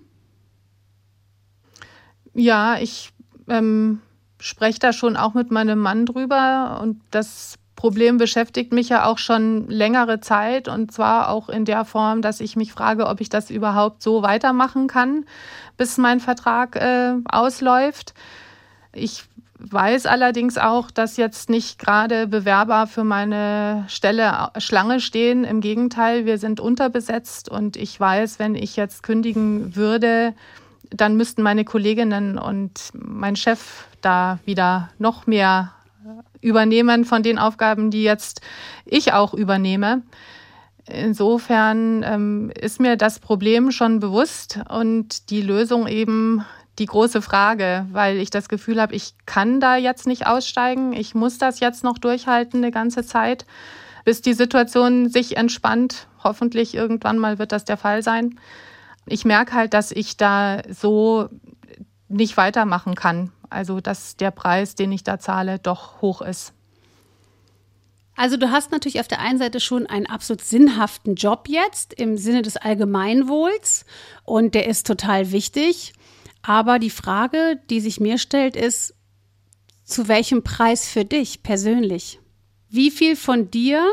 Ja, 2.34 2.78
ich 2.78 3.10
ähm, 3.48 4.00
spreche 4.40 4.78
da 4.78 4.92
schon 4.92 5.16
auch 5.16 5.34
mit 5.34 5.50
meinem 5.50 5.78
Mann 5.78 6.06
drüber 6.06 6.80
und 6.82 7.00
das 7.10 7.58
Problem 7.76 8.16
beschäftigt 8.16 8.72
mich 8.72 8.90
ja 8.90 9.06
auch 9.06 9.18
schon 9.18 9.68
längere 9.68 10.20
Zeit 10.20 10.68
und 10.68 10.92
zwar 10.92 11.28
auch 11.28 11.48
in 11.48 11.64
der 11.64 11.84
Form, 11.84 12.22
dass 12.22 12.40
ich 12.40 12.54
mich 12.54 12.72
frage, 12.72 13.06
ob 13.06 13.20
ich 13.20 13.28
das 13.28 13.50
überhaupt 13.50 14.02
so 14.02 14.22
weitermachen 14.22 14.86
kann, 14.86 15.24
bis 15.76 15.98
mein 15.98 16.20
Vertrag 16.20 16.76
äh, 16.76 17.14
ausläuft. 17.24 18.14
Ich 18.92 19.24
weiß 19.70 20.06
allerdings 20.06 20.58
auch, 20.58 20.90
dass 20.90 21.16
jetzt 21.16 21.48
nicht 21.48 21.78
gerade 21.78 22.26
Bewerber 22.26 22.86
für 22.86 23.04
meine 23.04 23.84
Stelle 23.88 24.50
Schlange 24.58 25.00
stehen. 25.00 25.44
Im 25.44 25.60
Gegenteil, 25.60 26.26
wir 26.26 26.38
sind 26.38 26.60
unterbesetzt 26.60 27.48
und 27.48 27.76
ich 27.76 27.98
weiß, 27.98 28.38
wenn 28.38 28.54
ich 28.54 28.76
jetzt 28.76 29.02
kündigen 29.02 29.76
würde, 29.76 30.34
dann 30.90 31.16
müssten 31.16 31.42
meine 31.42 31.64
Kolleginnen 31.64 32.38
und 32.38 32.90
mein 32.92 33.36
Chef 33.36 33.86
da 34.00 34.38
wieder 34.44 34.90
noch 34.98 35.26
mehr 35.26 35.72
übernehmen 36.40 37.04
von 37.04 37.22
den 37.22 37.38
Aufgaben, 37.38 37.90
die 37.90 38.02
jetzt 38.02 38.40
ich 38.84 39.12
auch 39.12 39.32
übernehme. 39.32 40.02
Insofern 40.86 42.02
ähm, 42.02 42.52
ist 42.60 42.80
mir 42.80 42.96
das 42.96 43.20
Problem 43.20 43.70
schon 43.70 44.00
bewusst 44.00 44.58
und 44.68 45.30
die 45.30 45.40
Lösung 45.40 45.86
eben 45.86 46.44
die 46.78 46.86
große 46.86 47.20
Frage, 47.20 47.86
weil 47.92 48.16
ich 48.16 48.30
das 48.30 48.48
Gefühl 48.48 48.80
habe, 48.80 48.94
ich 48.94 49.14
kann 49.26 49.60
da 49.60 49.76
jetzt 49.76 50.06
nicht 50.06 50.26
aussteigen. 50.26 50.92
Ich 50.92 51.14
muss 51.14 51.38
das 51.38 51.60
jetzt 51.60 51.84
noch 51.84 51.98
durchhalten 51.98 52.62
eine 52.62 52.70
ganze 52.70 53.04
Zeit, 53.04 53.44
bis 54.04 54.22
die 54.22 54.32
Situation 54.32 55.10
sich 55.10 55.36
entspannt. 55.36 56.06
Hoffentlich 56.24 56.74
irgendwann 56.74 57.18
mal 57.18 57.38
wird 57.38 57.52
das 57.52 57.64
der 57.64 57.76
Fall 57.76 58.02
sein. 58.02 58.38
Ich 59.06 59.24
merke 59.24 59.52
halt, 59.52 59.74
dass 59.74 59.92
ich 59.92 60.16
da 60.16 60.62
so 60.70 61.28
nicht 62.08 62.36
weitermachen 62.36 62.94
kann. 62.94 63.32
Also, 63.50 63.80
dass 63.80 64.16
der 64.16 64.30
Preis, 64.30 64.74
den 64.74 64.92
ich 64.92 65.04
da 65.04 65.18
zahle, 65.18 65.58
doch 65.58 66.00
hoch 66.00 66.22
ist. 66.22 66.54
Also 68.14 68.36
du 68.36 68.50
hast 68.50 68.70
natürlich 68.70 69.00
auf 69.00 69.08
der 69.08 69.20
einen 69.20 69.38
Seite 69.38 69.58
schon 69.58 69.86
einen 69.86 70.06
absolut 70.06 70.42
sinnhaften 70.42 71.14
Job 71.14 71.48
jetzt 71.48 71.94
im 71.94 72.18
Sinne 72.18 72.42
des 72.42 72.56
Allgemeinwohls 72.56 73.86
und 74.24 74.54
der 74.54 74.66
ist 74.66 74.86
total 74.86 75.32
wichtig. 75.32 75.94
Aber 76.42 76.78
die 76.78 76.90
Frage, 76.90 77.60
die 77.70 77.80
sich 77.80 78.00
mir 78.00 78.18
stellt, 78.18 78.56
ist, 78.56 78.94
zu 79.84 80.08
welchem 80.08 80.42
Preis 80.42 80.88
für 80.88 81.04
dich 81.04 81.42
persönlich? 81.42 82.20
Wie 82.68 82.90
viel 82.90 83.16
von 83.16 83.50
dir 83.50 83.88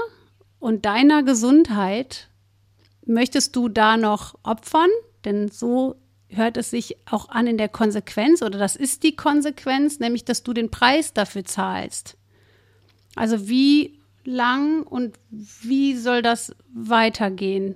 und 0.60 0.86
deiner 0.86 1.24
Gesundheit 1.24 2.30
möchtest 3.06 3.56
du 3.56 3.70
da 3.70 3.98
noch 3.98 4.36
opfern? 4.44 4.90
Denn 5.26 5.50
so 5.50 5.96
hört 6.30 6.58
es 6.58 6.70
sich 6.70 6.98
auch 7.06 7.30
an 7.30 7.48
in 7.48 7.58
der 7.58 7.70
Konsequenz 7.70 8.42
oder 8.42 8.58
das 8.58 8.76
ist 8.76 9.04
die 9.04 9.16
Konsequenz, 9.16 10.00
nämlich 10.00 10.26
dass 10.26 10.44
du 10.44 10.54
den 10.54 10.70
Preis 10.70 11.14
dafür 11.14 11.44
zahlst. 11.44 12.18
Also 13.16 13.50
wie 13.50 14.00
lang 14.24 14.84
und 14.84 15.20
wie 15.30 15.96
soll 15.96 16.22
das 16.22 16.56
weitergehen? 16.74 17.76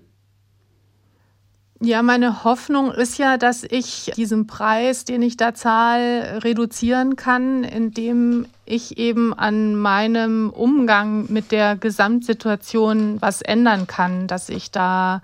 Ja, 1.85 2.01
meine 2.01 2.45
Hoffnung 2.45 2.93
ist 2.93 3.17
ja, 3.17 3.35
dass 3.35 3.65
ich 3.65 4.09
diesen 4.15 4.47
Preis, 4.47 5.03
den 5.03 5.21
ich 5.21 5.35
da 5.35 5.53
zahle, 5.53 6.41
reduzieren 6.41 7.17
kann, 7.17 7.65
indem 7.65 8.45
ich 8.63 8.97
eben 8.97 9.33
an 9.33 9.75
meinem 9.75 10.49
Umgang 10.49 11.25
mit 11.29 11.51
der 11.51 11.75
Gesamtsituation 11.75 13.21
was 13.21 13.41
ändern 13.41 13.85
kann, 13.85 14.27
dass 14.27 14.47
ich 14.47 14.71
da 14.71 15.21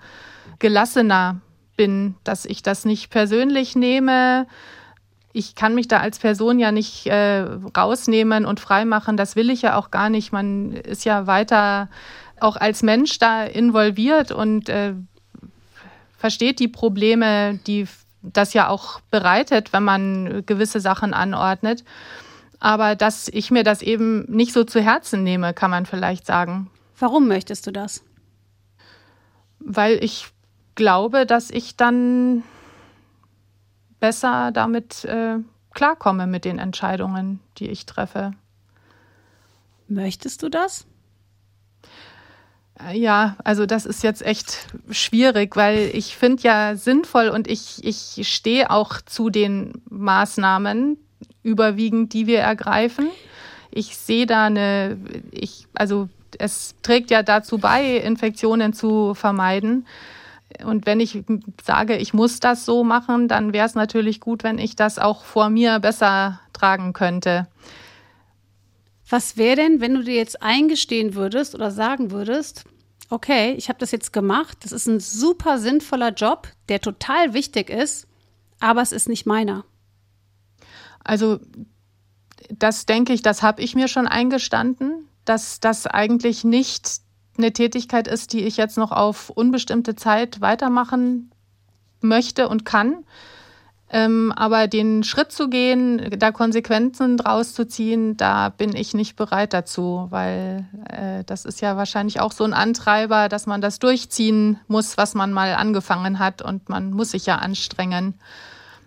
gelassener 0.58 1.40
bin, 1.78 2.16
dass 2.24 2.44
ich 2.44 2.62
das 2.62 2.84
nicht 2.84 3.08
persönlich 3.08 3.74
nehme. 3.74 4.46
Ich 5.32 5.54
kann 5.54 5.74
mich 5.74 5.88
da 5.88 6.00
als 6.00 6.18
Person 6.18 6.58
ja 6.58 6.72
nicht 6.72 7.06
äh, 7.06 7.46
rausnehmen 7.74 8.44
und 8.44 8.60
freimachen. 8.60 9.16
Das 9.16 9.34
will 9.34 9.48
ich 9.48 9.62
ja 9.62 9.76
auch 9.76 9.90
gar 9.90 10.10
nicht. 10.10 10.30
Man 10.30 10.72
ist 10.72 11.06
ja 11.06 11.26
weiter 11.26 11.88
auch 12.38 12.56
als 12.56 12.82
Mensch 12.82 13.18
da 13.18 13.44
involviert 13.44 14.30
und 14.30 14.68
äh, 14.68 14.92
versteht 16.20 16.60
die 16.60 16.68
Probleme, 16.68 17.58
die 17.66 17.88
das 18.22 18.52
ja 18.52 18.68
auch 18.68 19.00
bereitet, 19.10 19.72
wenn 19.72 19.82
man 19.82 20.44
gewisse 20.44 20.78
Sachen 20.78 21.14
anordnet. 21.14 21.82
Aber 22.58 22.94
dass 22.94 23.28
ich 23.28 23.50
mir 23.50 23.64
das 23.64 23.80
eben 23.80 24.30
nicht 24.30 24.52
so 24.52 24.64
zu 24.64 24.82
Herzen 24.82 25.22
nehme, 25.22 25.54
kann 25.54 25.70
man 25.70 25.86
vielleicht 25.86 26.26
sagen. 26.26 26.70
Warum 26.98 27.26
möchtest 27.26 27.66
du 27.66 27.70
das? 27.70 28.04
Weil 29.60 30.04
ich 30.04 30.28
glaube, 30.74 31.24
dass 31.24 31.50
ich 31.50 31.76
dann 31.76 32.44
besser 33.98 34.52
damit 34.52 35.06
äh, 35.06 35.38
klarkomme 35.72 36.26
mit 36.26 36.44
den 36.44 36.58
Entscheidungen, 36.58 37.40
die 37.56 37.70
ich 37.70 37.86
treffe. 37.86 38.32
Möchtest 39.88 40.42
du 40.42 40.50
das? 40.50 40.86
Ja, 42.92 43.36
also 43.44 43.66
das 43.66 43.84
ist 43.84 44.02
jetzt 44.02 44.22
echt 44.22 44.66
schwierig, 44.90 45.56
weil 45.56 45.90
ich 45.92 46.16
finde 46.16 46.42
ja 46.42 46.76
sinnvoll 46.76 47.28
und 47.28 47.48
ich, 47.48 47.84
ich 47.84 48.26
stehe 48.28 48.70
auch 48.70 49.00
zu 49.02 49.28
den 49.28 49.82
Maßnahmen 49.90 50.96
überwiegend, 51.42 52.12
die 52.12 52.26
wir 52.26 52.40
ergreifen. 52.40 53.08
Ich 53.70 53.96
sehe 53.96 54.26
da 54.26 54.46
eine, 54.46 54.96
ich, 55.30 55.66
also 55.74 56.08
es 56.38 56.74
trägt 56.82 57.10
ja 57.10 57.22
dazu 57.22 57.58
bei, 57.58 57.96
Infektionen 57.96 58.72
zu 58.72 59.14
vermeiden. 59.14 59.86
Und 60.64 60.86
wenn 60.86 61.00
ich 61.00 61.22
sage, 61.62 61.96
ich 61.96 62.12
muss 62.12 62.40
das 62.40 62.64
so 62.64 62.82
machen, 62.82 63.28
dann 63.28 63.52
wäre 63.52 63.66
es 63.66 63.74
natürlich 63.74 64.20
gut, 64.20 64.42
wenn 64.42 64.58
ich 64.58 64.74
das 64.74 64.98
auch 64.98 65.24
vor 65.24 65.48
mir 65.48 65.78
besser 65.78 66.40
tragen 66.52 66.92
könnte. 66.92 67.46
Was 69.08 69.36
wäre 69.36 69.56
denn, 69.56 69.80
wenn 69.80 69.94
du 69.94 70.02
dir 70.02 70.14
jetzt 70.14 70.42
eingestehen 70.42 71.14
würdest 71.14 71.54
oder 71.54 71.70
sagen 71.70 72.10
würdest, 72.10 72.64
okay, 73.10 73.52
ich 73.54 73.68
habe 73.68 73.78
das 73.78 73.90
jetzt 73.90 74.12
gemacht, 74.12 74.58
das 74.62 74.72
ist 74.72 74.86
ein 74.86 75.00
super 75.00 75.58
sinnvoller 75.58 76.12
Job, 76.12 76.48
der 76.68 76.80
total 76.80 77.34
wichtig 77.34 77.68
ist, 77.68 78.06
aber 78.60 78.82
es 78.82 78.92
ist 78.92 79.08
nicht 79.08 79.26
meiner? 79.26 79.64
Also 81.02 81.40
das 82.50 82.86
denke 82.86 83.12
ich, 83.12 83.22
das 83.22 83.42
habe 83.42 83.62
ich 83.62 83.74
mir 83.74 83.88
schon 83.88 84.06
eingestanden, 84.06 85.08
dass 85.24 85.60
das 85.60 85.86
eigentlich 85.86 86.44
nicht 86.44 87.00
eine 87.36 87.52
Tätigkeit 87.52 88.08
ist, 88.08 88.32
die 88.32 88.44
ich 88.44 88.56
jetzt 88.56 88.76
noch 88.76 88.92
auf 88.92 89.30
unbestimmte 89.30 89.96
Zeit 89.96 90.40
weitermachen 90.40 91.30
möchte 92.00 92.48
und 92.48 92.64
kann. 92.64 93.04
Ähm, 93.92 94.32
aber 94.36 94.68
den 94.68 95.02
Schritt 95.02 95.32
zu 95.32 95.48
gehen, 95.48 96.10
da 96.16 96.30
Konsequenzen 96.30 97.16
draus 97.16 97.54
zu 97.54 97.66
ziehen, 97.66 98.16
da 98.16 98.48
bin 98.50 98.76
ich 98.76 98.94
nicht 98.94 99.16
bereit 99.16 99.52
dazu, 99.52 100.06
weil 100.10 100.64
äh, 100.88 101.24
das 101.24 101.44
ist 101.44 101.60
ja 101.60 101.76
wahrscheinlich 101.76 102.20
auch 102.20 102.30
so 102.30 102.44
ein 102.44 102.52
Antreiber, 102.52 103.28
dass 103.28 103.46
man 103.46 103.60
das 103.60 103.80
durchziehen 103.80 104.60
muss, 104.68 104.96
was 104.96 105.14
man 105.16 105.32
mal 105.32 105.54
angefangen 105.54 106.20
hat 106.20 106.40
und 106.40 106.68
man 106.68 106.92
muss 106.92 107.10
sich 107.10 107.26
ja 107.26 107.36
anstrengen. 107.36 108.14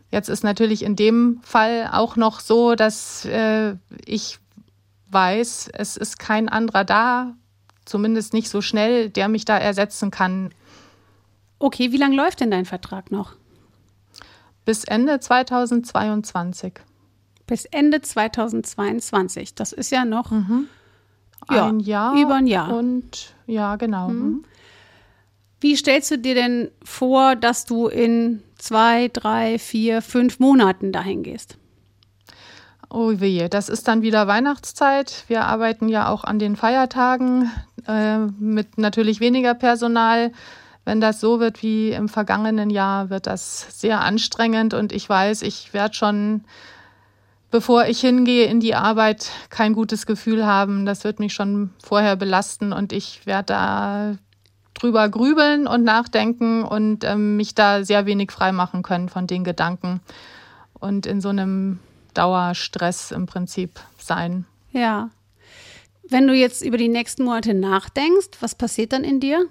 Jetzt 0.09 0.29
ist 0.29 0.45
natürlich 0.45 0.83
in 0.83 0.95
dem 0.95 1.41
Fall 1.43 1.89
auch 1.91 2.15
noch 2.15 2.39
so, 2.39 2.75
dass 2.75 3.25
äh, 3.25 3.75
ich 4.05 4.39
weiß, 5.09 5.69
es 5.73 5.97
ist 5.97 6.17
kein 6.17 6.47
anderer 6.47 6.85
da, 6.85 7.33
zumindest 7.83 8.31
nicht 8.31 8.49
so 8.49 8.61
schnell, 8.61 9.09
der 9.09 9.27
mich 9.27 9.43
da 9.43 9.57
ersetzen 9.57 10.11
kann. 10.11 10.51
Okay, 11.59 11.91
wie 11.91 11.97
lange 11.97 12.15
läuft 12.15 12.39
denn 12.39 12.51
dein 12.51 12.65
Vertrag 12.65 13.11
noch? 13.11 13.35
Bis 14.65 14.83
Ende 14.83 15.19
2022. 15.19 16.73
Bis 17.47 17.65
Ende 17.65 18.01
2022. 18.01 19.55
Das 19.55 19.73
ist 19.73 19.91
ja 19.91 20.05
noch 20.05 20.31
mhm. 20.31 20.67
ja, 21.49 21.67
ein 21.67 21.79
Jahr. 21.79 22.15
Über 22.15 22.35
ein 22.35 22.47
Jahr. 22.47 22.73
Und 22.73 23.33
ja, 23.45 23.75
genau. 23.75 24.09
Mhm. 24.09 24.21
mhm. 24.21 24.43
Wie 25.59 25.77
stellst 25.77 26.11
du 26.11 26.17
dir 26.17 26.35
denn 26.35 26.71
vor, 26.83 27.37
dass 27.37 27.63
du 27.63 27.87
in 27.87 28.43
zwei, 28.57 29.07
drei, 29.07 29.57
vier, 29.57 30.01
fünf 30.01 30.39
Monaten 30.39 30.91
dahin 30.91 31.23
gehst? 31.23 31.57
Oh 32.89 33.13
wehe, 33.19 33.47
das 33.47 33.69
ist 33.69 33.87
dann 33.87 34.01
wieder 34.01 34.27
Weihnachtszeit. 34.27 35.23
Wir 35.27 35.45
arbeiten 35.45 35.87
ja 35.87 36.09
auch 36.09 36.25
an 36.25 36.37
den 36.37 36.57
Feiertagen 36.57 37.49
äh, 37.87 38.19
mit 38.19 38.77
natürlich 38.77 39.21
weniger 39.21 39.53
Personal. 39.53 40.33
Wenn 40.85 40.99
das 40.99 41.19
so 41.21 41.39
wird 41.39 41.63
wie 41.63 41.91
im 41.91 42.09
vergangenen 42.09 42.69
Jahr, 42.69 43.09
wird 43.09 43.27
das 43.27 43.79
sehr 43.79 44.01
anstrengend 44.01 44.73
und 44.73 44.91
ich 44.91 45.07
weiß, 45.07 45.41
ich 45.41 45.73
werde 45.73 45.93
schon, 45.93 46.43
bevor 47.51 47.85
ich 47.85 48.01
hingehe 48.01 48.45
in 48.45 48.59
die 48.59 48.75
Arbeit, 48.75 49.31
kein 49.49 49.73
gutes 49.73 50.05
Gefühl 50.05 50.45
haben. 50.45 50.85
Das 50.85 51.05
wird 51.05 51.19
mich 51.19 51.33
schon 51.33 51.71
vorher 51.81 52.17
belasten 52.17 52.73
und 52.73 52.91
ich 52.91 53.25
werde 53.25 53.45
da 53.45 54.17
drüber 54.73 55.07
grübeln 55.07 55.67
und 55.67 55.83
nachdenken 55.83 56.63
und 56.63 57.05
ähm, 57.05 57.37
mich 57.37 57.55
da 57.55 57.85
sehr 57.85 58.05
wenig 58.05 58.31
freimachen 58.31 58.83
können 58.83 59.07
von 59.07 59.27
den 59.27 59.45
Gedanken. 59.45 60.01
Und 60.73 61.05
in 61.05 61.21
so 61.21 61.29
einem 61.29 61.79
Dauerstress 62.13 63.11
im 63.11 63.25
Prinzip 63.25 63.79
sein. 63.97 64.45
Ja. 64.71 65.09
Wenn 66.09 66.27
du 66.27 66.33
jetzt 66.33 66.61
über 66.63 66.77
die 66.77 66.89
nächsten 66.89 67.23
Monate 67.23 67.53
nachdenkst, 67.53 68.41
was 68.41 68.55
passiert 68.55 68.91
dann 68.91 69.05
in 69.05 69.21
dir? 69.21 69.47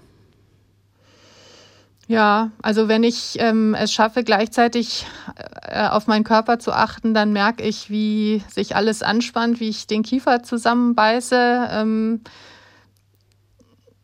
Ja, 2.13 2.51
also 2.61 2.87
wenn 2.87 3.03
ich 3.03 3.37
ähm, 3.39 3.73
es 3.73 3.91
schaffe, 3.91 4.23
gleichzeitig 4.23 5.07
äh, 5.63 5.87
auf 5.87 6.05
meinen 6.05 6.23
Körper 6.23 6.59
zu 6.59 6.71
achten, 6.71 7.15
dann 7.15 7.33
merke 7.33 7.63
ich, 7.63 7.89
wie 7.89 8.43
sich 8.51 8.75
alles 8.75 9.01
anspannt, 9.01 9.59
wie 9.59 9.69
ich 9.69 9.87
den 9.87 10.03
Kiefer 10.03 10.43
zusammenbeiße. 10.43 11.69
Ähm, 11.71 12.21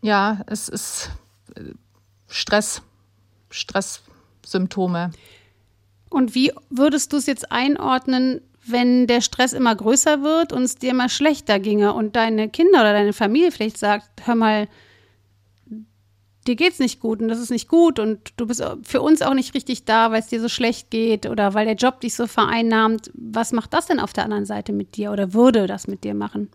ja, 0.02 0.40
es 0.48 0.70
ist 0.70 1.12
äh, 1.56 1.62
Stress, 2.28 2.82
Stresssymptome. 3.52 5.12
Und 6.10 6.34
wie 6.34 6.52
würdest 6.72 7.14
du 7.14 7.18
es 7.18 7.28
jetzt 7.28 7.52
einordnen, 7.52 8.42
wenn 8.66 9.06
der 9.06 9.22
Stress 9.22 9.54
immer 9.54 9.76
größer 9.76 10.24
wird 10.24 10.52
und 10.52 10.64
es 10.64 10.78
dir 10.78 10.92
immer 10.92 11.10
schlechter 11.10 11.60
ginge 11.60 11.94
und 11.94 12.16
deine 12.16 12.50
Kinder 12.50 12.82
oder 12.82 12.94
deine 12.94 13.14
Familie 13.14 13.52
vielleicht 13.52 13.78
sagt, 13.78 14.26
hör 14.26 14.36
mal, 14.36 14.68
dir 16.48 16.56
geht's 16.56 16.80
nicht 16.80 17.00
gut 17.00 17.22
und 17.22 17.28
das 17.28 17.40
ist 17.40 17.52
nicht 17.52 17.68
gut 17.68 18.00
und 18.00 18.20
du 18.38 18.48
bist 18.48 18.64
für 18.84 19.02
uns 19.02 19.22
auch 19.22 19.34
nicht 19.34 19.54
richtig 19.54 19.86
da, 19.86 20.12
weil 20.12 20.22
es 20.22 20.28
dir 20.28 20.42
so 20.42 20.50
schlecht 20.50 20.90
geht 20.90 21.26
oder 21.26 21.54
weil 21.54 21.66
der 21.66 21.76
Job 21.76 22.00
dich 22.02 22.16
so 22.16 22.28
vereinnahmt. 22.28 23.12
Was 23.14 23.52
macht 23.52 23.74
das 23.74 23.88
denn 23.88 24.00
auf 24.00 24.14
der 24.14 24.24
anderen 24.24 24.46
Seite 24.46 24.74
mit 24.74 24.96
dir 24.96 25.12
oder 25.12 25.34
würde 25.34 25.68
das 25.68 25.88
mit 25.88 26.04
dir 26.04 26.14
machen? 26.14 26.50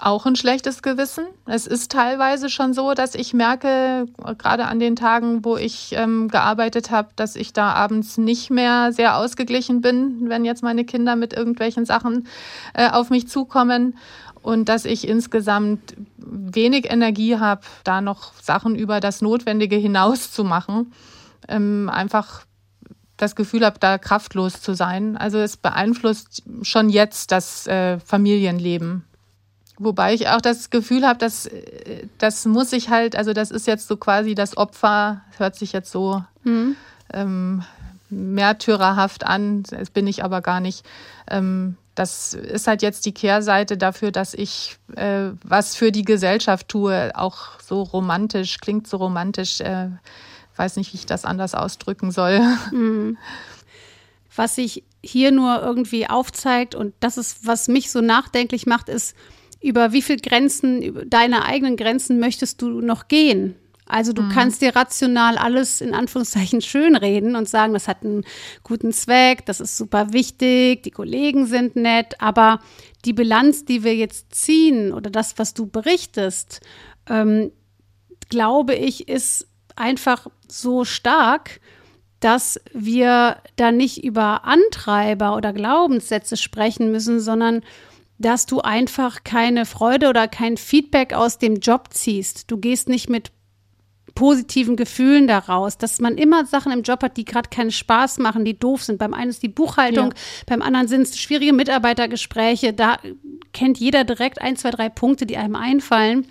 Auch 0.00 0.26
ein 0.26 0.36
schlechtes 0.36 0.82
Gewissen. 0.82 1.24
Es 1.46 1.66
ist 1.66 1.92
teilweise 1.92 2.50
schon 2.50 2.74
so, 2.74 2.94
dass 2.94 3.14
ich 3.14 3.32
merke, 3.32 4.06
gerade 4.38 4.66
an 4.66 4.80
den 4.80 4.96
Tagen, 4.96 5.44
wo 5.44 5.56
ich 5.56 5.92
ähm, 5.96 6.28
gearbeitet 6.28 6.90
habe, 6.90 7.10
dass 7.16 7.36
ich 7.36 7.52
da 7.52 7.72
abends 7.72 8.18
nicht 8.18 8.50
mehr 8.50 8.92
sehr 8.92 9.16
ausgeglichen 9.16 9.80
bin, 9.80 10.28
wenn 10.28 10.44
jetzt 10.44 10.62
meine 10.62 10.84
Kinder 10.84 11.16
mit 11.16 11.32
irgendwelchen 11.32 11.84
Sachen 11.84 12.26
äh, 12.74 12.90
auf 12.90 13.10
mich 13.10 13.28
zukommen 13.28 13.96
und 14.42 14.68
dass 14.68 14.84
ich 14.84 15.06
insgesamt 15.08 15.94
wenig 16.16 16.90
Energie 16.90 17.38
habe, 17.38 17.62
da 17.84 18.00
noch 18.00 18.32
Sachen 18.42 18.74
über 18.74 19.00
das 19.00 19.22
Notwendige 19.22 19.76
hinaus 19.76 20.32
zu 20.32 20.44
machen. 20.44 20.92
Ähm, 21.48 21.88
einfach 21.92 22.44
das 23.16 23.36
Gefühl 23.36 23.64
habe, 23.64 23.78
da 23.78 23.96
kraftlos 23.96 24.60
zu 24.60 24.74
sein. 24.74 25.16
Also 25.16 25.38
es 25.38 25.56
beeinflusst 25.56 26.42
schon 26.62 26.90
jetzt 26.90 27.30
das 27.30 27.66
äh, 27.68 28.00
Familienleben 28.00 29.04
Wobei 29.78 30.14
ich 30.14 30.28
auch 30.28 30.40
das 30.40 30.70
Gefühl 30.70 31.06
habe, 31.06 31.18
dass 31.18 31.46
äh, 31.46 32.06
das 32.18 32.44
muss 32.44 32.72
ich 32.72 32.90
halt, 32.90 33.16
also 33.16 33.32
das 33.32 33.50
ist 33.50 33.66
jetzt 33.66 33.88
so 33.88 33.96
quasi 33.96 34.34
das 34.34 34.56
Opfer, 34.56 35.22
hört 35.36 35.56
sich 35.56 35.72
jetzt 35.72 35.90
so 35.90 36.22
mhm. 36.44 36.76
ähm, 37.12 37.64
märtyrerhaft 38.08 39.24
an, 39.24 39.64
das 39.64 39.90
bin 39.90 40.06
ich 40.06 40.22
aber 40.22 40.40
gar 40.42 40.60
nicht. 40.60 40.86
Ähm, 41.28 41.76
das 41.94 42.34
ist 42.34 42.66
halt 42.66 42.82
jetzt 42.82 43.06
die 43.06 43.14
Kehrseite 43.14 43.76
dafür, 43.76 44.10
dass 44.10 44.34
ich 44.34 44.76
äh, 44.96 45.30
was 45.42 45.76
für 45.76 45.92
die 45.92 46.04
Gesellschaft 46.04 46.68
tue, 46.68 47.12
auch 47.14 47.60
so 47.60 47.82
romantisch, 47.82 48.58
klingt 48.60 48.86
so 48.86 48.96
romantisch, 48.96 49.60
äh, 49.60 49.88
weiß 50.56 50.76
nicht, 50.76 50.92
wie 50.92 50.98
ich 50.98 51.06
das 51.06 51.24
anders 51.24 51.54
ausdrücken 51.54 52.10
soll. 52.10 52.40
Mhm. 52.70 53.18
Was 54.36 54.56
sich 54.56 54.82
hier 55.00 55.30
nur 55.30 55.62
irgendwie 55.62 56.10
aufzeigt 56.10 56.74
und 56.74 56.92
das 56.98 57.18
ist, 57.18 57.46
was 57.46 57.68
mich 57.68 57.92
so 57.92 58.00
nachdenklich 58.00 58.66
macht, 58.66 58.88
ist, 58.88 59.14
über 59.64 59.92
wie 59.92 60.02
viele 60.02 60.18
Grenzen, 60.18 60.82
über 60.82 61.06
deine 61.06 61.46
eigenen 61.46 61.76
Grenzen 61.76 62.20
möchtest 62.20 62.60
du 62.60 62.68
noch 62.80 63.08
gehen? 63.08 63.54
Also 63.86 64.12
du 64.12 64.22
mhm. 64.22 64.28
kannst 64.30 64.60
dir 64.60 64.76
rational 64.76 65.38
alles 65.38 65.80
in 65.80 65.94
Anführungszeichen 65.94 66.60
schönreden 66.60 67.34
und 67.34 67.48
sagen, 67.48 67.72
das 67.72 67.88
hat 67.88 68.02
einen 68.04 68.24
guten 68.62 68.92
Zweck, 68.92 69.46
das 69.46 69.60
ist 69.60 69.76
super 69.76 70.12
wichtig, 70.12 70.82
die 70.82 70.90
Kollegen 70.90 71.46
sind 71.46 71.76
nett, 71.76 72.20
aber 72.20 72.60
die 73.06 73.12
Bilanz, 73.14 73.64
die 73.64 73.84
wir 73.84 73.94
jetzt 73.94 74.34
ziehen 74.34 74.92
oder 74.92 75.10
das, 75.10 75.38
was 75.38 75.54
du 75.54 75.66
berichtest, 75.66 76.60
ähm, 77.08 77.50
glaube 78.28 78.74
ich, 78.74 79.08
ist 79.08 79.48
einfach 79.76 80.26
so 80.46 80.84
stark, 80.84 81.60
dass 82.20 82.60
wir 82.72 83.36
da 83.56 83.72
nicht 83.72 84.02
über 84.02 84.44
Antreiber 84.44 85.36
oder 85.36 85.52
Glaubenssätze 85.52 86.36
sprechen 86.36 86.90
müssen, 86.90 87.20
sondern 87.20 87.62
dass 88.18 88.46
du 88.46 88.60
einfach 88.60 89.24
keine 89.24 89.66
Freude 89.66 90.08
oder 90.08 90.28
kein 90.28 90.56
Feedback 90.56 91.12
aus 91.12 91.38
dem 91.38 91.56
Job 91.56 91.88
ziehst. 91.90 92.50
Du 92.50 92.58
gehst 92.58 92.88
nicht 92.88 93.10
mit 93.10 93.32
positiven 94.14 94.76
Gefühlen 94.76 95.26
daraus, 95.26 95.76
dass 95.76 96.00
man 96.00 96.16
immer 96.16 96.46
Sachen 96.46 96.72
im 96.72 96.82
Job 96.82 97.02
hat, 97.02 97.16
die 97.16 97.24
gerade 97.24 97.48
keinen 97.48 97.72
Spaß 97.72 98.18
machen, 98.18 98.44
die 98.44 98.58
doof 98.58 98.84
sind. 98.84 98.98
Beim 98.98 99.14
einen 99.14 99.30
ist 99.30 99.42
die 99.42 99.48
Buchhaltung, 99.48 100.08
ja. 100.08 100.20
beim 100.46 100.62
anderen 100.62 100.86
sind 100.86 101.02
es 101.02 101.18
schwierige 101.18 101.52
Mitarbeitergespräche. 101.52 102.72
Da 102.72 102.98
kennt 103.52 103.78
jeder 103.78 104.04
direkt 104.04 104.40
ein, 104.40 104.56
zwei, 104.56 104.70
drei 104.70 104.88
Punkte, 104.88 105.26
die 105.26 105.36
einem 105.36 105.56
einfallen. 105.56 106.26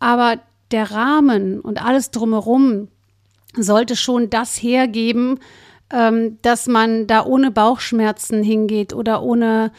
Aber 0.00 0.40
der 0.72 0.90
Rahmen 0.90 1.60
und 1.60 1.84
alles 1.84 2.10
drumherum 2.10 2.88
sollte 3.56 3.94
schon 3.94 4.30
das 4.30 4.60
hergeben, 4.60 5.38
ähm, 5.92 6.38
dass 6.42 6.66
man 6.66 7.06
da 7.06 7.24
ohne 7.24 7.50
Bauchschmerzen 7.50 8.42
hingeht 8.42 8.94
oder 8.94 9.22
ohne 9.22 9.70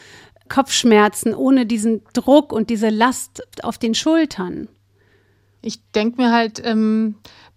Kopfschmerzen, 0.48 1.34
ohne 1.34 1.66
diesen 1.66 2.02
Druck 2.12 2.52
und 2.52 2.70
diese 2.70 2.90
Last 2.90 3.42
auf 3.64 3.78
den 3.78 3.94
Schultern. 3.94 4.68
Ich 5.62 5.80
denke 5.92 6.20
mir 6.20 6.32
halt, 6.32 6.60
ähm, 6.64 7.16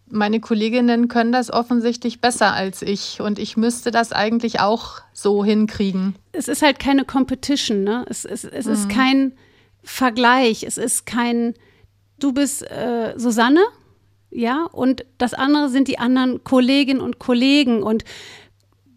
meine 0.10 0.40
Kolleginnen 0.40 1.10
können 1.10 1.32
das 1.32 1.52
offensichtlich 1.52 2.22
besser 2.22 2.54
als 2.54 2.82
ich 2.82 3.20
und 3.20 3.40
ich 3.40 3.58
müsste 3.58 3.92
das 3.92 4.14
eigentlich 4.14 4.62
auch 4.62 5.02
so 5.12 5.44
hinkriegen. 5.44 6.16
Es 6.32 6.48
ist 6.48 6.62
halt 6.62 6.80
keine 6.80 7.04
Competition, 7.04 7.84
ne? 7.84 8.06
Es, 8.10 8.24
es, 8.24 8.46
es 8.46 8.66
mhm. 8.66 8.72
ist 8.72 8.90
kein 8.90 9.34
Vergleich, 9.84 10.64
es 10.64 10.78
ist 10.78 11.06
kein, 11.06 11.54
du 12.20 12.32
bist 12.32 12.70
äh, 12.70 13.14
Susanne, 13.18 13.62
ja, 14.30 14.66
und 14.72 15.06
das 15.18 15.34
andere 15.34 15.70
sind 15.70 15.88
die 15.88 16.00
anderen 16.00 16.44
Kolleginnen 16.44 17.02
und 17.02 17.20
Kollegen 17.20 17.84
und 17.84 18.04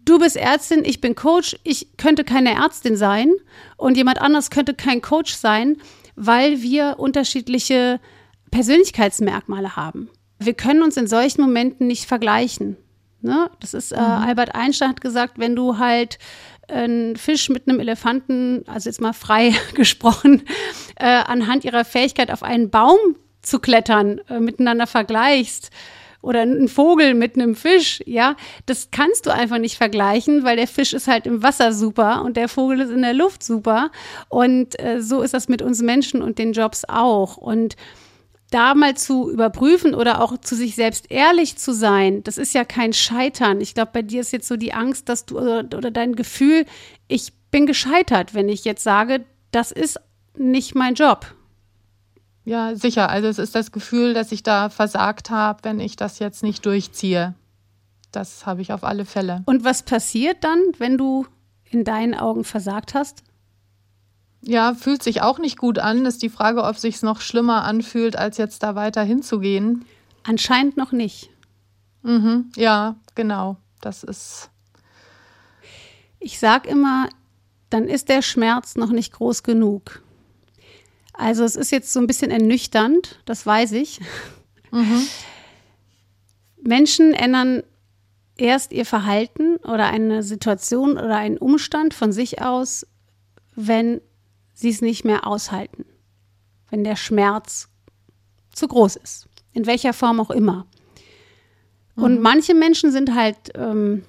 du 0.05 0.19
bist 0.19 0.35
Ärztin, 0.35 0.83
ich 0.85 1.01
bin 1.01 1.15
Coach, 1.15 1.57
ich 1.63 1.97
könnte 1.97 2.23
keine 2.23 2.55
Ärztin 2.55 2.95
sein 2.95 3.31
und 3.77 3.97
jemand 3.97 4.21
anderes 4.21 4.49
könnte 4.49 4.73
kein 4.73 5.01
Coach 5.01 5.33
sein, 5.33 5.77
weil 6.15 6.61
wir 6.61 6.95
unterschiedliche 6.99 7.99
Persönlichkeitsmerkmale 8.51 9.75
haben. 9.75 10.09
Wir 10.39 10.53
können 10.53 10.83
uns 10.83 10.97
in 10.97 11.07
solchen 11.07 11.41
Momenten 11.41 11.87
nicht 11.87 12.05
vergleichen. 12.05 12.77
Ne? 13.21 13.49
Das 13.59 13.73
ist, 13.73 13.91
äh, 13.91 13.99
mhm. 13.99 14.01
Albert 14.01 14.55
Einstein 14.55 14.89
hat 14.89 15.01
gesagt, 15.01 15.37
wenn 15.37 15.55
du 15.55 15.77
halt 15.77 16.17
einen 16.67 17.15
Fisch 17.15 17.49
mit 17.49 17.67
einem 17.67 17.79
Elefanten, 17.79 18.63
also 18.67 18.89
jetzt 18.89 19.01
mal 19.01 19.13
frei 19.13 19.53
gesprochen, 19.75 20.43
äh, 20.95 21.05
anhand 21.05 21.63
ihrer 21.63 21.85
Fähigkeit 21.85 22.31
auf 22.31 22.43
einen 22.43 22.69
Baum 22.69 22.97
zu 23.41 23.59
klettern, 23.59 24.21
äh, 24.29 24.39
miteinander 24.39 24.87
vergleichst, 24.87 25.71
oder 26.21 26.41
ein 26.41 26.67
Vogel 26.67 27.13
mit 27.13 27.35
einem 27.35 27.55
Fisch, 27.55 28.01
ja, 28.05 28.35
das 28.65 28.89
kannst 28.91 29.25
du 29.25 29.33
einfach 29.33 29.57
nicht 29.57 29.77
vergleichen, 29.77 30.43
weil 30.43 30.55
der 30.55 30.67
Fisch 30.67 30.93
ist 30.93 31.07
halt 31.07 31.25
im 31.25 31.41
Wasser 31.43 31.73
super 31.73 32.23
und 32.23 32.37
der 32.37 32.47
Vogel 32.47 32.81
ist 32.81 32.91
in 32.91 33.01
der 33.01 33.13
Luft 33.13 33.43
super. 33.43 33.91
Und 34.29 34.79
äh, 34.79 35.01
so 35.01 35.21
ist 35.21 35.33
das 35.33 35.47
mit 35.47 35.61
uns 35.61 35.81
Menschen 35.81 36.21
und 36.21 36.37
den 36.37 36.53
Jobs 36.53 36.85
auch. 36.87 37.37
Und 37.37 37.75
da 38.51 38.75
mal 38.75 38.95
zu 38.95 39.31
überprüfen 39.31 39.95
oder 39.95 40.21
auch 40.21 40.37
zu 40.37 40.55
sich 40.55 40.75
selbst 40.75 41.09
ehrlich 41.09 41.57
zu 41.57 41.73
sein, 41.73 42.21
das 42.23 42.37
ist 42.37 42.53
ja 42.53 42.65
kein 42.65 42.93
Scheitern. 42.93 43.61
Ich 43.61 43.73
glaube, 43.73 43.91
bei 43.93 44.01
dir 44.01 44.21
ist 44.21 44.33
jetzt 44.33 44.47
so 44.47 44.57
die 44.57 44.73
Angst, 44.73 45.09
dass 45.09 45.25
du 45.25 45.39
oder, 45.39 45.65
oder 45.75 45.89
dein 45.89 46.15
Gefühl, 46.15 46.65
ich 47.07 47.33
bin 47.49 47.65
gescheitert, 47.65 48.33
wenn 48.33 48.49
ich 48.49 48.65
jetzt 48.65 48.83
sage, 48.83 49.25
das 49.51 49.71
ist 49.71 49.99
nicht 50.37 50.75
mein 50.75 50.95
Job. 50.95 51.33
Ja, 52.43 52.75
sicher. 52.75 53.09
Also 53.09 53.27
es 53.27 53.39
ist 53.39 53.55
das 53.55 53.71
Gefühl, 53.71 54.13
dass 54.13 54.31
ich 54.31 54.43
da 54.43 54.69
versagt 54.69 55.29
habe, 55.29 55.63
wenn 55.63 55.79
ich 55.79 55.95
das 55.95 56.19
jetzt 56.19 56.43
nicht 56.43 56.65
durchziehe. 56.65 57.35
Das 58.11 58.45
habe 58.45 58.61
ich 58.61 58.73
auf 58.73 58.83
alle 58.83 59.05
Fälle. 59.05 59.43
Und 59.45 59.63
was 59.63 59.83
passiert 59.83 60.43
dann, 60.43 60.59
wenn 60.77 60.97
du 60.97 61.25
in 61.69 61.83
deinen 61.83 62.13
Augen 62.13 62.43
versagt 62.43 62.93
hast? 62.93 63.23
Ja, 64.41 64.73
fühlt 64.73 65.03
sich 65.03 65.21
auch 65.21 65.37
nicht 65.37 65.57
gut 65.57 65.79
an. 65.79 66.05
Ist 66.05 66.23
die 66.23 66.29
Frage, 66.29 66.63
ob 66.63 66.77
sich 66.77 67.01
noch 67.03 67.21
schlimmer 67.21 67.63
anfühlt, 67.63 68.15
als 68.15 68.37
jetzt 68.37 68.63
da 68.63 68.75
weiter 68.75 69.03
hinzugehen. 69.03 69.85
Anscheinend 70.23 70.77
noch 70.77 70.91
nicht. 70.91 71.29
Mhm, 72.01 72.51
ja, 72.55 72.95
genau. 73.15 73.57
Das 73.81 74.03
ist. 74.03 74.49
Ich 76.19 76.39
sag 76.39 76.67
immer, 76.67 77.07
dann 77.69 77.85
ist 77.85 78.09
der 78.09 78.21
Schmerz 78.21 78.75
noch 78.75 78.89
nicht 78.89 79.13
groß 79.13 79.43
genug. 79.43 80.01
Also 81.21 81.43
es 81.43 81.55
ist 81.55 81.71
jetzt 81.71 81.93
so 81.93 81.99
ein 81.99 82.07
bisschen 82.07 82.31
ernüchternd, 82.31 83.19
das 83.25 83.45
weiß 83.45 83.73
ich. 83.73 83.99
Mhm. 84.71 85.05
Menschen 86.63 87.13
ändern 87.13 87.61
erst 88.37 88.73
ihr 88.73 88.87
Verhalten 88.87 89.57
oder 89.57 89.85
eine 89.85 90.23
Situation 90.23 90.93
oder 90.93 91.17
einen 91.17 91.37
Umstand 91.37 91.93
von 91.93 92.11
sich 92.11 92.41
aus, 92.41 92.87
wenn 93.55 94.01
sie 94.55 94.69
es 94.69 94.81
nicht 94.81 95.05
mehr 95.05 95.27
aushalten, 95.27 95.85
wenn 96.71 96.83
der 96.83 96.95
Schmerz 96.95 97.69
zu 98.51 98.67
groß 98.67 98.95
ist, 98.95 99.27
in 99.53 99.67
welcher 99.67 99.93
Form 99.93 100.19
auch 100.19 100.31
immer. 100.31 100.65
Mhm. 101.97 102.03
Und 102.03 102.21
manche 102.21 102.55
Menschen 102.55 102.91
sind 102.91 103.13
halt 103.13 103.51
ähm, 103.53 104.05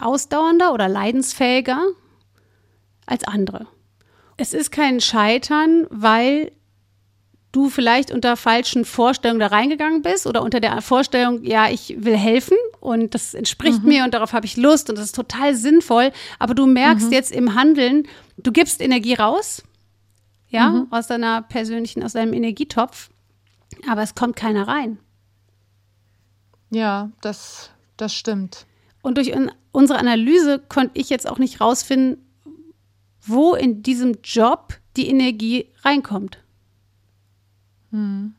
ausdauernder 0.00 0.74
oder 0.74 0.88
leidensfähiger 0.88 1.80
als 3.06 3.22
andere. 3.22 3.68
Es 4.36 4.52
ist 4.52 4.70
kein 4.70 5.00
Scheitern, 5.00 5.86
weil 5.90 6.52
du 7.56 7.70
vielleicht 7.70 8.10
unter 8.10 8.36
falschen 8.36 8.84
Vorstellungen 8.84 9.40
da 9.40 9.46
reingegangen 9.46 10.02
bist 10.02 10.26
oder 10.26 10.42
unter 10.42 10.60
der 10.60 10.82
Vorstellung, 10.82 11.42
ja, 11.42 11.70
ich 11.70 11.96
will 11.98 12.16
helfen 12.16 12.58
und 12.80 13.14
das 13.14 13.32
entspricht 13.32 13.82
mhm. 13.82 13.88
mir 13.88 14.04
und 14.04 14.12
darauf 14.12 14.34
habe 14.34 14.44
ich 14.44 14.58
Lust 14.58 14.90
und 14.90 14.98
das 14.98 15.06
ist 15.06 15.14
total 15.14 15.54
sinnvoll, 15.54 16.12
aber 16.38 16.54
du 16.54 16.66
merkst 16.66 17.06
mhm. 17.06 17.12
jetzt 17.12 17.32
im 17.32 17.54
Handeln, 17.54 18.06
du 18.36 18.52
gibst 18.52 18.82
Energie 18.82 19.14
raus, 19.14 19.62
ja, 20.48 20.68
mhm. 20.68 20.88
aus 20.90 21.06
deiner 21.06 21.42
persönlichen, 21.42 22.02
aus 22.02 22.12
deinem 22.12 22.34
Energietopf, 22.34 23.08
aber 23.88 24.02
es 24.02 24.14
kommt 24.14 24.36
keiner 24.36 24.68
rein. 24.68 24.98
Ja, 26.70 27.10
das, 27.22 27.70
das 27.96 28.14
stimmt. 28.14 28.66
Und 29.00 29.16
durch 29.16 29.32
unsere 29.72 29.98
Analyse 29.98 30.58
konnte 30.58 30.98
ich 31.00 31.08
jetzt 31.08 31.28
auch 31.28 31.38
nicht 31.38 31.60
rausfinden, 31.60 32.25
wo 33.26 33.54
in 33.54 33.82
diesem 33.82 34.16
Job 34.22 34.74
die 34.96 35.08
Energie 35.08 35.68
reinkommt. 35.82 36.38
Hm. 37.90 38.34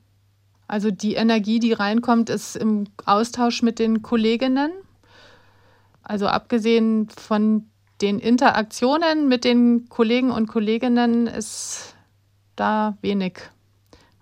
Also 0.67 0.91
die 0.91 1.15
Energie, 1.15 1.59
die 1.59 1.73
reinkommt, 1.73 2.29
ist 2.29 2.55
im 2.57 2.85
Austausch 3.05 3.61
mit 3.61 3.79
den 3.79 4.01
Kolleginnen. 4.01 4.71
Also 6.01 6.27
abgesehen 6.27 7.09
von 7.09 7.67
den 8.01 8.19
Interaktionen 8.19 9.27
mit 9.27 9.43
den 9.43 9.89
Kollegen 9.89 10.31
und 10.31 10.47
Kolleginnen 10.47 11.27
ist 11.27 11.95
da 12.55 12.97
wenig 13.01 13.39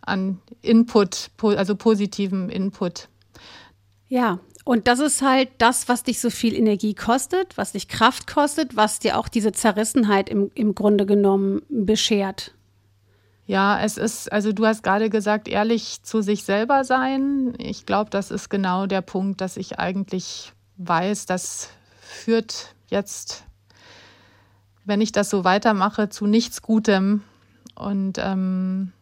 an 0.01 0.39
Input, 0.61 1.31
also 1.41 1.75
positivem 1.75 2.49
Input. 2.49 3.09
Ja, 4.07 4.39
und 4.65 4.87
das 4.87 4.99
ist 4.99 5.21
halt 5.21 5.49
das, 5.59 5.87
was 5.87 6.01
dich 6.01 6.19
so 6.19 6.31
viel 6.31 6.55
Energie 6.55 6.95
kostet, 6.95 7.55
was 7.55 7.73
dich 7.73 7.87
Kraft 7.87 8.25
kostet, 8.25 8.75
was 8.75 8.97
dir 8.97 9.19
auch 9.19 9.27
diese 9.27 9.51
Zerrissenheit 9.51 10.27
im, 10.27 10.49
im 10.55 10.73
Grunde 10.73 11.05
genommen 11.05 11.61
beschert. 11.69 12.51
Ja, 13.45 13.79
es 13.79 13.97
ist, 13.97 14.31
also 14.33 14.51
du 14.53 14.65
hast 14.65 14.81
gerade 14.81 15.11
gesagt, 15.11 15.47
ehrlich 15.47 16.01
zu 16.01 16.21
sich 16.21 16.43
selber 16.43 16.83
sein. 16.83 17.53
Ich 17.59 17.85
glaube, 17.85 18.09
das 18.09 18.31
ist 18.31 18.49
genau 18.49 18.87
der 18.87 19.01
Punkt, 19.01 19.39
dass 19.39 19.55
ich 19.55 19.77
eigentlich 19.77 20.51
weiß, 20.77 21.27
das 21.27 21.69
führt 22.01 22.73
jetzt, 22.87 23.43
wenn 24.83 24.99
ich 24.99 25.11
das 25.11 25.29
so 25.29 25.43
weitermache, 25.43 26.09
zu 26.09 26.25
nichts 26.25 26.63
Gutem. 26.63 27.21
Und 27.75 28.17
ähm, 28.17 28.93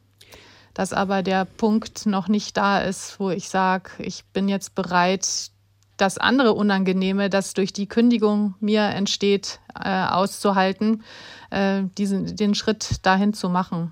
dass 0.74 0.92
aber 0.92 1.24
der 1.24 1.46
Punkt 1.46 2.06
noch 2.06 2.28
nicht 2.28 2.58
da 2.58 2.82
ist, 2.82 3.20
wo 3.20 3.30
ich 3.30 3.48
sage, 3.48 3.92
ich 4.00 4.26
bin 4.26 4.50
jetzt 4.50 4.76
bereit, 4.76 5.52
das 5.98 6.18
andere 6.18 6.54
Unangenehme, 6.54 7.30
das 7.30 7.54
durch 7.54 7.74
die 7.74 7.88
Kündigung 7.88 8.56
mir 8.60 8.82
entsteht, 8.82 9.60
äh, 9.80 10.06
auszuhalten, 10.06 11.04
äh, 11.52 11.84
diesen, 11.98 12.36
den 12.36 12.56
Schritt 12.56 13.06
dahin 13.06 13.34
zu 13.34 13.50
machen. 13.50 13.92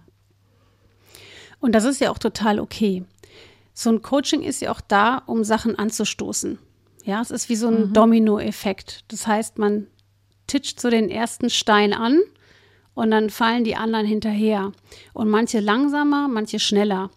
Und 1.59 1.73
das 1.73 1.83
ist 1.83 2.01
ja 2.01 2.11
auch 2.11 2.17
total 2.17 2.59
okay. 2.59 3.05
So 3.73 3.91
ein 3.91 4.01
Coaching 4.01 4.41
ist 4.41 4.61
ja 4.61 4.71
auch 4.71 4.81
da, 4.81 5.21
um 5.27 5.43
Sachen 5.43 5.77
anzustoßen. 5.77 6.57
Ja, 7.03 7.21
es 7.21 7.31
ist 7.31 7.49
wie 7.49 7.55
so 7.55 7.67
ein 7.67 7.89
mhm. 7.89 7.93
Domino-Effekt. 7.93 9.05
Das 9.07 9.27
heißt, 9.27 9.57
man 9.57 9.87
titscht 10.47 10.79
so 10.79 10.89
den 10.89 11.09
ersten 11.09 11.49
Stein 11.49 11.93
an 11.93 12.19
und 12.93 13.11
dann 13.11 13.29
fallen 13.29 13.63
die 13.63 13.75
anderen 13.75 14.05
hinterher. 14.05 14.71
Und 15.13 15.29
manche 15.29 15.59
langsamer, 15.59 16.27
manche 16.27 16.59
schneller. 16.59 17.09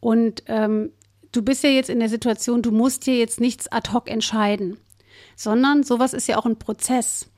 Und 0.00 0.42
ähm, 0.46 0.92
du 1.32 1.42
bist 1.42 1.62
ja 1.62 1.70
jetzt 1.70 1.90
in 1.90 2.00
der 2.00 2.08
Situation, 2.08 2.62
du 2.62 2.70
musst 2.70 3.06
dir 3.06 3.16
jetzt 3.16 3.40
nichts 3.40 3.70
ad 3.70 3.92
hoc 3.92 4.10
entscheiden, 4.10 4.78
sondern 5.36 5.82
sowas 5.82 6.12
ist 6.12 6.26
ja 6.28 6.38
auch 6.38 6.46
ein 6.46 6.58
Prozess. 6.58 7.30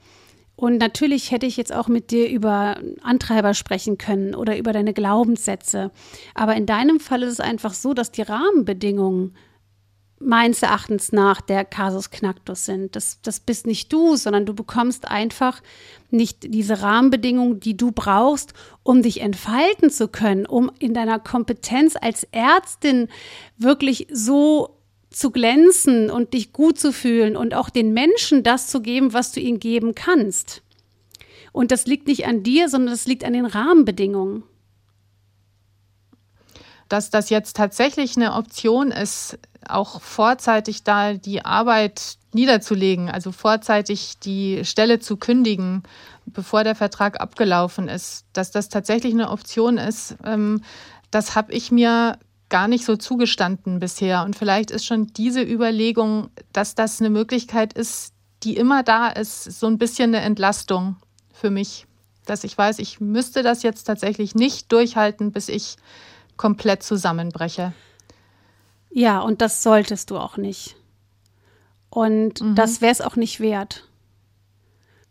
Und 0.55 0.79
natürlich 0.79 1.31
hätte 1.31 1.47
ich 1.47 1.57
jetzt 1.57 1.75
auch 1.75 1.89
mit 1.89 2.11
dir 2.11 2.29
über 2.29 2.77
Antreiber 3.03 3.55
sprechen 3.55 3.99
können 3.99 4.35
oder 4.35 4.57
über 4.59 4.73
deine 4.73 4.93
Glaubenssätze. 4.93 5.91
Aber 6.35 6.55
in 6.55 6.67
deinem 6.67 7.01
Fall 7.01 7.23
ist 7.23 7.33
es 7.33 7.41
einfach 7.41 7.75
so, 7.75 7.95
dass 7.95 8.13
die 8.13 8.23
Rahmenbedingungen 8.23 9.35
meines 10.25 10.63
Erachtens 10.63 11.13
nach 11.13 11.41
der 11.41 11.65
Kasus 11.65 12.11
Knacktus 12.11 12.65
sind. 12.65 12.97
Das, 12.97 13.19
das 13.23 13.41
bist 13.41 13.67
nicht 13.67 13.93
du, 13.93 14.17
sondern 14.17 14.47
du 14.47 14.55
bekommst 14.55 15.09
einfach 15.09 15.63
nicht 16.11 16.55
diese 16.55 16.83
Rahmenbedingungen, 16.83 17.61
die 17.61 17.77
du 17.77 17.93
brauchst, 17.93 18.55
um 18.83 19.03
dich 19.03 19.21
entfalten 19.21 19.91
zu 19.91 20.09
können, 20.09 20.47
um 20.47 20.71
in 20.79 20.95
deiner 20.95 21.19
Kompetenz 21.19 21.97
als 22.01 22.27
Ärztin 22.33 23.09
wirklich 23.59 24.07
so 24.11 24.77
zu 25.11 25.31
glänzen 25.31 26.11
und 26.11 26.33
dich 26.33 26.53
gut 26.53 26.79
zu 26.79 26.93
fühlen 26.93 27.37
und 27.37 27.55
auch 27.55 27.69
den 27.69 27.93
Menschen 27.93 28.43
das 28.43 28.69
zu 28.69 28.81
geben, 28.81 29.13
was 29.13 29.33
du 29.33 29.41
ihnen 29.41 29.61
geben 29.61 29.95
kannst. 29.95 30.63
Und 31.53 31.71
das 31.71 31.87
liegt 31.87 32.07
nicht 32.07 32.27
an 32.27 32.43
dir, 32.43 32.69
sondern 32.69 32.93
das 32.93 33.07
liegt 33.07 33.25
an 33.25 33.35
den 33.35 33.45
Rahmenbedingungen 33.47 34.45
dass 36.93 37.09
das 37.09 37.31
jetzt 37.31 37.57
tatsächlich 37.57 38.19
eine 38.19 38.35
Option 38.35 38.91
ist, 38.91 39.39
auch 39.69 40.01
vorzeitig 40.01 40.85
da 40.85 41.15
die 41.15 41.45
Arbeit 41.45 42.17
niederzulegen, 42.33 43.11
also 43.11 43.33
vorzeitig 43.33 44.19
die 44.19 44.65
Stelle 44.65 44.99
zu 45.01 45.17
kündigen, 45.17 45.83
bevor 46.27 46.65
der 46.65 46.75
Vertrag 46.75 47.21
abgelaufen 47.21 47.89
ist, 47.89 48.25
dass 48.33 48.51
das 48.51 48.69
tatsächlich 48.69 49.13
eine 49.13 49.31
Option 49.31 49.79
ist, 49.79 50.17
ähm, 50.25 50.63
das 51.11 51.35
habe 51.35 51.53
ich 51.53 51.71
mir 51.71 52.19
gar 52.49 52.69
nicht 52.69 52.85
so 52.85 52.97
zugestanden 52.97 53.79
bisher. 53.81 54.25
Und 54.25 54.37
vielleicht 54.37 54.71
ist 54.71 54.85
schon 54.85 55.07
diese 55.09 55.43
Überlegung, 55.43 56.31
dass 56.53 56.75
das 56.75 57.01
eine 57.01 57.11
Möglichkeit 57.11 57.73
ist, 57.73 58.13
die 58.43 58.57
immer 58.57 58.83
da 58.83 59.09
ist, 59.09 59.45
so 59.45 59.67
ein 59.67 59.79
bisschen 59.79 60.15
eine 60.15 60.25
Entlastung 60.25 60.97
für 61.33 61.51
mich, 61.51 61.87
dass 62.27 62.45
ich 62.45 62.57
weiß, 62.57 62.79
ich 62.79 63.01
müsste 63.01 63.43
das 63.43 63.63
jetzt 63.63 63.85
tatsächlich 63.85 64.35
nicht 64.35 64.71
durchhalten, 64.73 65.33
bis 65.33 65.49
ich 65.49 65.77
komplett 66.37 66.83
zusammenbreche. 66.83 67.73
Ja, 68.93 69.21
und 69.21 69.41
das 69.41 69.63
solltest 69.63 70.11
du 70.11 70.19
auch 70.19 70.37
nicht. 70.37 70.77
Und 71.91 72.41
mhm. 72.41 72.55
das 72.55 72.81
wäre 72.81 72.93
es 72.93 73.01
auch 73.01 73.17
nicht 73.17 73.41
wert. 73.41 73.85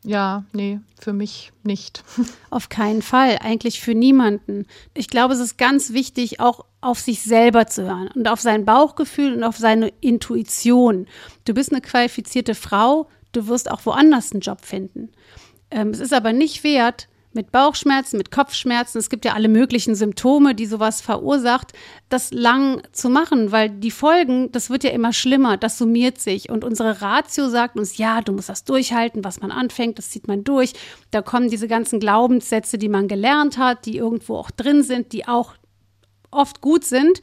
Ja, 0.04 0.46
nee, 0.52 0.80
für 1.00 1.14
mich 1.14 1.52
nicht. 1.64 2.04
Auf 2.50 2.70
keinen 2.70 3.02
Fall, 3.02 3.38
eigentlich 3.42 3.82
für 3.82 3.94
niemanden. 3.94 4.66
Ich 4.96 5.08
glaube, 5.08 5.34
es 5.34 5.40
ist 5.40 5.58
ganz 5.58 5.94
wichtig, 5.94 6.40
auch 6.40 6.66
auf 6.84 7.00
sich 7.00 7.22
selber 7.22 7.68
zu 7.68 7.84
hören 7.84 8.10
und 8.16 8.28
auf 8.28 8.42
sein 8.42 8.66
Bauchgefühl 8.66 9.36
und 9.36 9.44
auf 9.44 9.58
seine 9.58 9.90
Intuition. 10.02 11.06
Du 11.46 11.54
bist 11.54 11.72
eine 11.72 11.82
qualifizierte 11.82 12.56
Frau, 12.56 13.08
du 13.34 13.46
wirst 13.46 13.70
auch 13.70 13.86
woanders 13.86 14.32
einen 14.32 14.42
Job 14.42 14.66
finden. 14.66 15.10
Ähm, 15.70 15.90
es 15.90 16.00
ist 16.00 16.14
aber 16.14 16.34
nicht 16.34 16.64
wert, 16.64 17.08
mit 17.34 17.52
Bauchschmerzen, 17.52 18.18
mit 18.18 18.32
Kopfschmerzen, 18.32 18.98
es 18.98 19.10
gibt 19.10 19.26
ja 19.26 19.34
alle 19.34 19.48
möglichen 19.48 19.96
Symptome, 19.96 20.54
die 20.54 20.66
sowas 20.66 21.02
verursacht, 21.02 21.72
das 22.10 22.32
lang 22.32 22.82
zu 22.92 23.10
machen, 23.10 23.52
weil 23.52 23.70
die 23.70 23.92
Folgen, 23.92 24.52
das 24.52 24.70
wird 24.70 24.84
ja 24.84 24.92
immer 24.92 25.14
schlimmer, 25.14 25.58
das 25.58 25.78
summiert 25.78 26.20
sich 26.20 26.50
und 26.50 26.64
unsere 26.64 27.02
Ratio 27.02 27.50
sagt 27.50 27.78
uns, 27.78 27.98
ja, 27.98 28.22
du 28.22 28.34
musst 28.34 28.50
das 28.50 28.64
durchhalten, 28.64 29.24
was 29.24 29.40
man 29.40 29.52
anfängt, 29.52 29.98
das 29.98 30.10
zieht 30.10 30.28
man 30.28 30.44
durch. 30.44 30.74
Da 31.12 31.22
kommen 31.22 31.50
diese 31.50 31.68
ganzen 31.68 32.00
Glaubenssätze, 32.00 32.78
die 32.78 32.90
man 32.90 33.08
gelernt 33.08 33.58
hat, 33.58 33.86
die 33.86 33.98
irgendwo 33.98 34.36
auch 34.36 34.52
drin 34.52 34.84
sind, 34.84 35.14
die 35.14 35.28
auch 35.28 35.54
oft 36.32 36.62
gut 36.62 36.84
sind, 36.84 37.22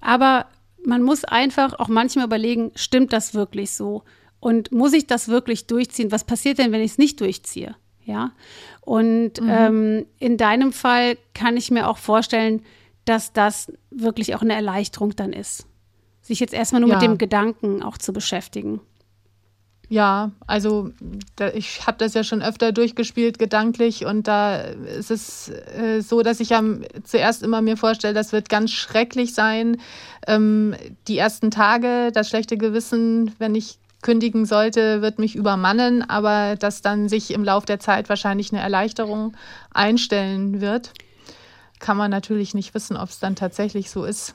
aber 0.00 0.46
man 0.84 1.02
muss 1.02 1.24
einfach 1.24 1.78
auch 1.78 1.88
manchmal 1.88 2.26
überlegen, 2.26 2.72
stimmt 2.74 3.12
das 3.12 3.34
wirklich 3.34 3.72
so? 3.72 4.02
Und 4.40 4.72
muss 4.72 4.92
ich 4.92 5.06
das 5.06 5.28
wirklich 5.28 5.68
durchziehen? 5.68 6.10
Was 6.10 6.24
passiert 6.24 6.58
denn, 6.58 6.72
wenn 6.72 6.80
ich 6.80 6.92
es 6.92 6.98
nicht 6.98 7.20
durchziehe? 7.20 7.76
Ja. 8.04 8.32
Und 8.80 9.40
mhm. 9.40 9.48
ähm, 9.48 10.06
in 10.18 10.36
deinem 10.36 10.72
Fall 10.72 11.16
kann 11.34 11.56
ich 11.56 11.70
mir 11.70 11.88
auch 11.88 11.98
vorstellen, 11.98 12.62
dass 13.04 13.32
das 13.32 13.72
wirklich 13.90 14.34
auch 14.34 14.42
eine 14.42 14.54
Erleichterung 14.54 15.14
dann 15.16 15.32
ist. 15.32 15.66
Sich 16.20 16.40
jetzt 16.40 16.54
erstmal 16.54 16.80
nur 16.80 16.90
ja. 16.90 16.96
mit 16.96 17.02
dem 17.02 17.18
Gedanken 17.18 17.82
auch 17.82 17.98
zu 17.98 18.12
beschäftigen. 18.12 18.80
Ja, 19.92 20.30
also 20.46 20.90
da, 21.36 21.50
ich 21.50 21.86
habe 21.86 21.98
das 21.98 22.14
ja 22.14 22.24
schon 22.24 22.40
öfter 22.40 22.72
durchgespielt 22.72 23.38
gedanklich 23.38 24.06
und 24.06 24.26
da 24.26 24.56
ist 24.56 25.10
es 25.10 25.50
äh, 25.50 26.00
so, 26.00 26.22
dass 26.22 26.40
ich 26.40 26.54
am, 26.54 26.80
zuerst 27.04 27.42
immer 27.42 27.60
mir 27.60 27.76
vorstelle, 27.76 28.14
das 28.14 28.32
wird 28.32 28.48
ganz 28.48 28.70
schrecklich 28.70 29.34
sein. 29.34 29.82
Ähm, 30.26 30.74
die 31.08 31.18
ersten 31.18 31.50
Tage, 31.50 32.10
das 32.10 32.30
schlechte 32.30 32.56
Gewissen, 32.56 33.34
wenn 33.38 33.54
ich 33.54 33.80
kündigen 34.02 34.44
sollte, 34.44 35.00
wird 35.00 35.18
mich 35.18 35.36
übermannen, 35.36 36.08
aber 36.08 36.56
dass 36.56 36.82
dann 36.82 37.08
sich 37.08 37.32
im 37.32 37.44
Laufe 37.44 37.66
der 37.66 37.80
Zeit 37.80 38.08
wahrscheinlich 38.08 38.52
eine 38.52 38.60
Erleichterung 38.60 39.36
einstellen 39.72 40.60
wird, 40.60 40.92
kann 41.78 41.96
man 41.96 42.10
natürlich 42.10 42.54
nicht 42.54 42.74
wissen, 42.74 42.96
ob 42.96 43.08
es 43.08 43.18
dann 43.18 43.36
tatsächlich 43.36 43.90
so 43.90 44.04
ist. 44.04 44.34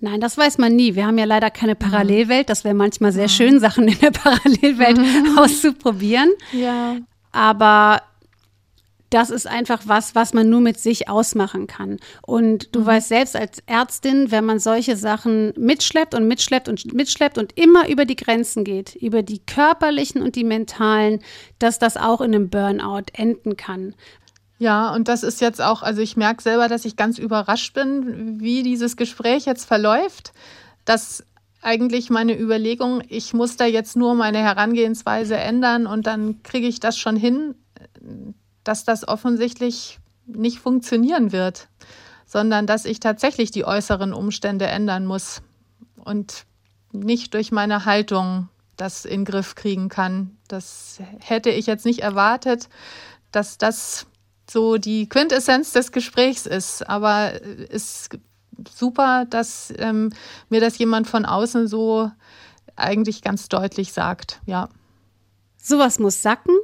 Nein, 0.00 0.20
das 0.20 0.36
weiß 0.36 0.58
man 0.58 0.74
nie. 0.74 0.96
Wir 0.96 1.06
haben 1.06 1.16
ja 1.16 1.26
leider 1.26 1.50
keine 1.50 1.76
Parallelwelt. 1.76 2.50
Das 2.50 2.64
wäre 2.64 2.74
manchmal 2.74 3.12
sehr 3.12 3.28
schön, 3.28 3.60
Sachen 3.60 3.86
in 3.86 3.98
der 4.00 4.10
Parallelwelt 4.10 4.98
auszuprobieren. 5.38 6.30
Ja. 6.50 6.96
Aber 7.30 8.02
das 9.12 9.28
ist 9.30 9.46
einfach 9.46 9.82
was, 9.84 10.14
was 10.14 10.32
man 10.32 10.48
nur 10.48 10.60
mit 10.60 10.80
sich 10.80 11.08
ausmachen 11.08 11.66
kann. 11.66 11.98
Und 12.22 12.74
du 12.74 12.80
mhm. 12.80 12.86
weißt 12.86 13.08
selbst 13.08 13.36
als 13.36 13.62
Ärztin, 13.66 14.30
wenn 14.30 14.44
man 14.44 14.58
solche 14.58 14.96
Sachen 14.96 15.52
mitschleppt 15.56 16.14
und 16.14 16.26
mitschleppt 16.26 16.68
und 16.68 16.92
mitschleppt 16.94 17.36
und 17.36 17.58
immer 17.58 17.88
über 17.88 18.06
die 18.06 18.16
Grenzen 18.16 18.64
geht, 18.64 18.94
über 18.96 19.22
die 19.22 19.40
körperlichen 19.40 20.22
und 20.22 20.34
die 20.34 20.44
mentalen, 20.44 21.20
dass 21.58 21.78
das 21.78 21.96
auch 21.96 22.22
in 22.22 22.34
einem 22.34 22.48
Burnout 22.48 23.04
enden 23.12 23.56
kann. 23.56 23.94
Ja, 24.58 24.94
und 24.94 25.08
das 25.08 25.24
ist 25.24 25.40
jetzt 25.40 25.60
auch, 25.60 25.82
also 25.82 26.00
ich 26.00 26.16
merke 26.16 26.42
selber, 26.42 26.68
dass 26.68 26.84
ich 26.84 26.96
ganz 26.96 27.18
überrascht 27.18 27.74
bin, 27.74 28.40
wie 28.40 28.62
dieses 28.62 28.96
Gespräch 28.96 29.44
jetzt 29.44 29.66
verläuft, 29.66 30.32
dass 30.84 31.24
eigentlich 31.60 32.10
meine 32.10 32.38
Überlegung, 32.38 33.02
ich 33.08 33.34
muss 33.34 33.56
da 33.56 33.66
jetzt 33.66 33.94
nur 33.94 34.14
meine 34.14 34.38
Herangehensweise 34.38 35.36
ändern 35.36 35.86
und 35.86 36.06
dann 36.06 36.42
kriege 36.42 36.66
ich 36.66 36.80
das 36.80 36.96
schon 36.96 37.16
hin 37.16 37.56
dass 38.64 38.84
das 38.84 39.06
offensichtlich 39.06 39.98
nicht 40.26 40.58
funktionieren 40.58 41.32
wird, 41.32 41.68
sondern 42.26 42.66
dass 42.66 42.84
ich 42.84 43.00
tatsächlich 43.00 43.50
die 43.50 43.64
äußeren 43.64 44.12
Umstände 44.12 44.66
ändern 44.66 45.04
muss 45.04 45.42
und 45.96 46.46
nicht 46.92 47.34
durch 47.34 47.52
meine 47.52 47.84
Haltung 47.84 48.48
das 48.76 49.04
in 49.04 49.20
den 49.20 49.24
Griff 49.24 49.54
kriegen 49.54 49.88
kann. 49.88 50.36
Das 50.48 51.00
hätte 51.20 51.50
ich 51.50 51.66
jetzt 51.66 51.84
nicht 51.84 52.00
erwartet, 52.00 52.68
dass 53.30 53.58
das 53.58 54.06
so 54.50 54.76
die 54.76 55.08
Quintessenz 55.08 55.72
des 55.72 55.92
Gesprächs 55.92 56.46
ist. 56.46 56.88
Aber 56.88 57.32
es 57.70 58.08
ist 58.08 58.18
super, 58.74 59.24
dass 59.28 59.72
ähm, 59.78 60.10
mir 60.48 60.60
das 60.60 60.78
jemand 60.78 61.06
von 61.06 61.24
außen 61.24 61.68
so 61.68 62.10
eigentlich 62.76 63.22
ganz 63.22 63.48
deutlich 63.48 63.92
sagt. 63.92 64.40
Ja. 64.46 64.68
Sowas 65.56 65.98
muss 65.98 66.22
sacken 66.22 66.54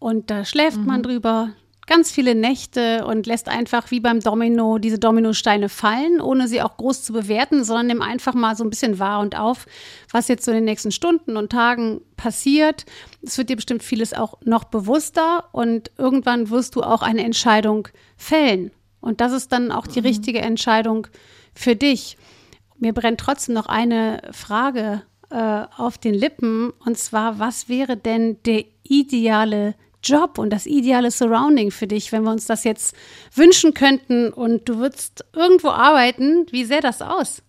und 0.00 0.30
da 0.30 0.44
schläft 0.44 0.78
mhm. 0.78 0.86
man 0.86 1.02
drüber 1.04 1.50
ganz 1.86 2.12
viele 2.12 2.36
Nächte 2.36 3.04
und 3.04 3.26
lässt 3.26 3.48
einfach 3.48 3.90
wie 3.90 3.98
beim 3.98 4.20
Domino 4.20 4.78
diese 4.78 5.00
Dominosteine 5.00 5.68
fallen, 5.68 6.20
ohne 6.20 6.46
sie 6.46 6.62
auch 6.62 6.76
groß 6.76 7.02
zu 7.02 7.12
bewerten, 7.12 7.64
sondern 7.64 7.88
nimm 7.88 8.00
einfach 8.00 8.32
mal 8.32 8.54
so 8.54 8.62
ein 8.62 8.70
bisschen 8.70 9.00
wahr 9.00 9.18
und 9.18 9.36
auf, 9.36 9.66
was 10.12 10.28
jetzt 10.28 10.44
so 10.44 10.52
in 10.52 10.58
den 10.58 10.64
nächsten 10.64 10.92
Stunden 10.92 11.36
und 11.36 11.50
Tagen 11.50 12.00
passiert. 12.16 12.86
Es 13.22 13.36
wird 13.38 13.50
dir 13.50 13.56
bestimmt 13.56 13.82
vieles 13.82 14.14
auch 14.14 14.38
noch 14.44 14.64
bewusster 14.64 15.48
und 15.50 15.90
irgendwann 15.98 16.50
wirst 16.50 16.76
du 16.76 16.82
auch 16.82 17.02
eine 17.02 17.24
Entscheidung 17.24 17.88
fällen. 18.16 18.70
Und 19.00 19.20
das 19.20 19.32
ist 19.32 19.50
dann 19.50 19.72
auch 19.72 19.88
die 19.88 20.00
mhm. 20.00 20.06
richtige 20.06 20.42
Entscheidung 20.42 21.08
für 21.54 21.74
dich. 21.74 22.16
Mir 22.78 22.92
brennt 22.92 23.18
trotzdem 23.18 23.56
noch 23.56 23.66
eine 23.66 24.22
Frage 24.30 25.02
äh, 25.30 25.64
auf 25.76 25.98
den 25.98 26.14
Lippen 26.14 26.72
und 26.84 26.98
zwar, 26.98 27.40
was 27.40 27.68
wäre 27.68 27.96
denn 27.96 28.40
der 28.44 28.64
ideale 28.84 29.74
Job 30.02 30.38
und 30.38 30.50
das 30.50 30.66
ideale 30.66 31.10
Surrounding 31.10 31.70
für 31.70 31.86
dich, 31.86 32.12
wenn 32.12 32.22
wir 32.22 32.30
uns 32.30 32.46
das 32.46 32.64
jetzt 32.64 32.94
wünschen 33.34 33.74
könnten 33.74 34.32
und 34.32 34.68
du 34.68 34.78
würdest 34.78 35.24
irgendwo 35.34 35.68
arbeiten, 35.68 36.46
wie 36.50 36.64
sähe 36.64 36.80
das 36.80 37.02
aus? 37.02 37.42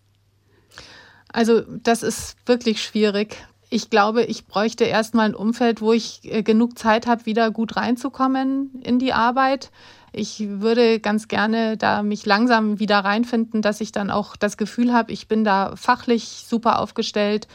Also 1.32 1.62
das 1.62 2.04
ist 2.04 2.36
wirklich 2.46 2.84
schwierig. 2.84 3.38
ich 3.74 3.90
glaube, 3.90 4.24
ich 4.24 4.48
bräuchte 4.48 4.84
erstmal 4.84 5.28
ein 5.30 5.36
Umfeld, 5.36 5.82
wo 5.82 5.94
ich 5.94 6.20
äh, 6.26 6.44
genug 6.44 6.78
Zeit 6.78 7.08
habe, 7.08 7.26
wieder 7.26 7.52
gut 7.52 7.78
reinzukommen 7.78 8.82
in 8.84 9.00
die 9.00 9.14
Arbeit. 9.14 9.72
Ich 10.12 10.44
würde 10.46 11.00
ganz 11.00 11.30
gerne 11.30 11.78
da 11.78 12.04
mich 12.04 12.26
langsam 12.26 12.80
wieder 12.80 13.00
reinfinden, 13.00 13.62
dass 13.62 13.80
ich 13.80 13.94
dann 13.94 14.12
auch 14.12 14.36
das 14.36 14.58
Gefühl 14.58 14.92
habe, 14.92 15.14
ich 15.14 15.30
bin 15.30 15.46
da 15.46 15.74
fachlich 15.78 16.44
super 16.50 16.80
aufgestellt. 16.80 17.48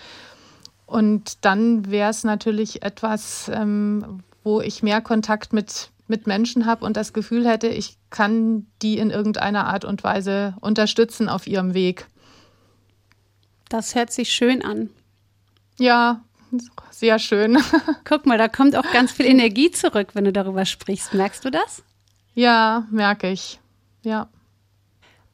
Und 0.86 1.44
dann 1.44 1.90
wäre 1.90 2.10
es 2.10 2.24
natürlich 2.24 2.82
etwas, 2.82 3.50
ähm, 3.52 4.20
wo 4.46 4.60
ich 4.60 4.84
mehr 4.84 5.00
Kontakt 5.00 5.52
mit, 5.52 5.90
mit 6.06 6.28
Menschen 6.28 6.66
habe 6.66 6.84
und 6.84 6.96
das 6.96 7.12
Gefühl 7.12 7.48
hätte, 7.48 7.66
ich 7.66 7.96
kann 8.10 8.68
die 8.80 8.96
in 8.96 9.10
irgendeiner 9.10 9.66
Art 9.66 9.84
und 9.84 10.04
Weise 10.04 10.54
unterstützen 10.60 11.28
auf 11.28 11.48
ihrem 11.48 11.74
Weg. 11.74 12.06
Das 13.68 13.96
hört 13.96 14.12
sich 14.12 14.30
schön 14.30 14.64
an. 14.64 14.90
Ja, 15.80 16.24
sehr 16.90 17.18
schön. 17.18 17.58
Guck 18.04 18.24
mal, 18.24 18.38
da 18.38 18.46
kommt 18.46 18.76
auch 18.76 18.88
ganz 18.92 19.10
viel 19.10 19.26
Energie 19.26 19.72
zurück, 19.72 20.10
wenn 20.14 20.24
du 20.24 20.32
darüber 20.32 20.64
sprichst. 20.64 21.12
Merkst 21.12 21.44
du 21.44 21.50
das? 21.50 21.82
Ja, 22.34 22.86
merke 22.92 23.28
ich. 23.28 23.58
Ja. 24.02 24.28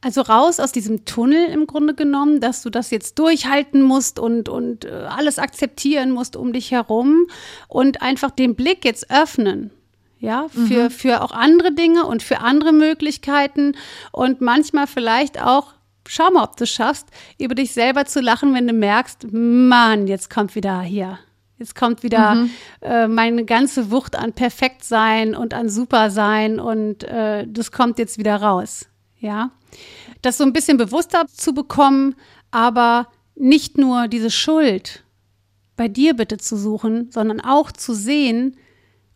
Also 0.03 0.21
raus 0.21 0.59
aus 0.59 0.73
diesem 0.73 1.05
Tunnel 1.05 1.45
im 1.45 1.65
Grunde 1.65 1.93
genommen, 1.93 2.41
dass 2.41 2.61
du 2.61 2.69
das 2.69 2.91
jetzt 2.91 3.19
durchhalten 3.19 3.81
musst 3.81 4.19
und, 4.19 4.49
und 4.49 4.83
äh, 4.85 4.89
alles 4.89 5.39
akzeptieren 5.39 6.11
musst 6.11 6.35
um 6.35 6.51
dich 6.51 6.71
herum 6.71 7.27
und 7.69 8.01
einfach 8.01 8.31
den 8.31 8.55
Blick 8.55 8.83
jetzt 8.83 9.09
öffnen. 9.09 9.71
Ja, 10.19 10.47
für, 10.47 10.85
mhm. 10.85 10.89
für 10.89 11.21
auch 11.21 11.31
andere 11.31 11.73
Dinge 11.73 12.05
und 12.05 12.23
für 12.23 12.39
andere 12.39 12.71
Möglichkeiten 12.71 13.75
und 14.13 14.39
manchmal 14.39 14.87
vielleicht 14.87 15.41
auch, 15.41 15.73
schau 16.07 16.31
mal, 16.31 16.45
ob 16.45 16.55
du 16.55 16.65
schaffst, 16.65 17.07
über 17.37 17.55
dich 17.55 17.73
selber 17.73 18.05
zu 18.05 18.21
lachen, 18.21 18.53
wenn 18.53 18.65
du 18.65 18.71
merkst, 18.71 19.27
Mann, 19.33 20.07
jetzt 20.07 20.29
kommt 20.29 20.55
wieder 20.55 20.79
hier 20.79 21.19
Jetzt 21.63 21.75
kommt 21.75 22.03
wieder 22.03 22.35
mhm. 22.35 22.49
äh, 22.81 23.07
meine 23.07 23.45
ganze 23.45 23.91
Wucht 23.91 24.17
an 24.17 24.33
Perfektsein 24.33 25.35
und 25.35 25.53
an 25.53 25.69
Supersein 25.69 26.59
und 26.59 27.03
äh, 27.03 27.45
das 27.47 27.71
kommt 27.71 27.99
jetzt 27.99 28.17
wieder 28.17 28.35
raus. 28.35 28.87
Ja, 29.19 29.51
das 30.21 30.37
so 30.37 30.43
ein 30.43 30.53
bisschen 30.53 30.77
bewusster 30.77 31.25
zu 31.27 31.53
bekommen, 31.53 32.15
aber 32.51 33.07
nicht 33.35 33.77
nur 33.77 34.07
diese 34.07 34.31
Schuld 34.31 35.03
bei 35.75 35.87
dir 35.87 36.13
bitte 36.15 36.37
zu 36.37 36.57
suchen, 36.57 37.11
sondern 37.11 37.41
auch 37.41 37.71
zu 37.71 37.93
sehen, 37.93 38.57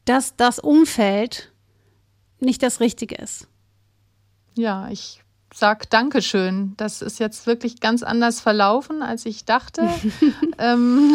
dass 0.05 0.35
das 0.35 0.59
Umfeld 0.59 1.51
nicht 2.39 2.63
das 2.63 2.79
Richtige 2.79 3.15
ist. 3.15 3.47
Ja, 4.55 4.89
ich 4.89 5.23
sag 5.53 5.89
Dankeschön. 5.89 6.73
Das 6.77 7.01
ist 7.01 7.19
jetzt 7.19 7.47
wirklich 7.47 7.79
ganz 7.79 8.03
anders 8.03 8.39
verlaufen, 8.39 9.01
als 9.01 9.25
ich 9.25 9.45
dachte. 9.45 9.87
ähm, 10.57 11.13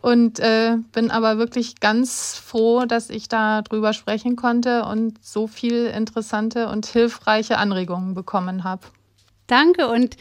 und 0.00 0.38
äh, 0.40 0.76
bin 0.92 1.10
aber 1.10 1.38
wirklich 1.38 1.80
ganz 1.80 2.36
froh, 2.36 2.84
dass 2.86 3.10
ich 3.10 3.28
da 3.28 3.62
drüber 3.62 3.92
sprechen 3.92 4.36
konnte 4.36 4.84
und 4.84 5.14
so 5.24 5.46
viel 5.46 5.86
interessante 5.86 6.68
und 6.68 6.86
hilfreiche 6.86 7.58
Anregungen 7.58 8.14
bekommen 8.14 8.64
habe. 8.64 8.82
Danke 9.46 9.88
und 9.88 10.16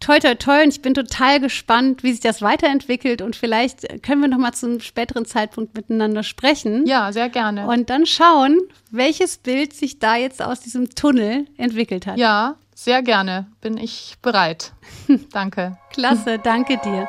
toi 0.00 0.18
toi 0.18 0.34
toi 0.34 0.62
und 0.62 0.70
ich 0.70 0.82
bin 0.82 0.94
total 0.94 1.40
gespannt, 1.40 2.02
wie 2.02 2.12
sich 2.12 2.20
das 2.20 2.40
weiterentwickelt 2.42 3.22
und 3.22 3.36
vielleicht 3.36 4.02
können 4.02 4.22
wir 4.22 4.28
noch 4.28 4.38
mal 4.38 4.52
zu 4.52 4.66
einem 4.66 4.80
späteren 4.80 5.26
Zeitpunkt 5.26 5.74
miteinander 5.74 6.22
sprechen. 6.22 6.86
Ja, 6.86 7.12
sehr 7.12 7.28
gerne. 7.28 7.66
Und 7.66 7.90
dann 7.90 8.06
schauen, 8.06 8.58
welches 8.90 9.38
Bild 9.38 9.74
sich 9.74 9.98
da 9.98 10.16
jetzt 10.16 10.42
aus 10.42 10.60
diesem 10.60 10.90
Tunnel 10.90 11.46
entwickelt 11.56 12.06
hat. 12.06 12.18
Ja, 12.18 12.56
sehr 12.74 13.02
gerne. 13.02 13.46
Bin 13.60 13.76
ich 13.76 14.16
bereit. 14.22 14.72
danke. 15.32 15.76
Klasse, 15.92 16.38
danke 16.38 16.78
dir. 16.78 17.08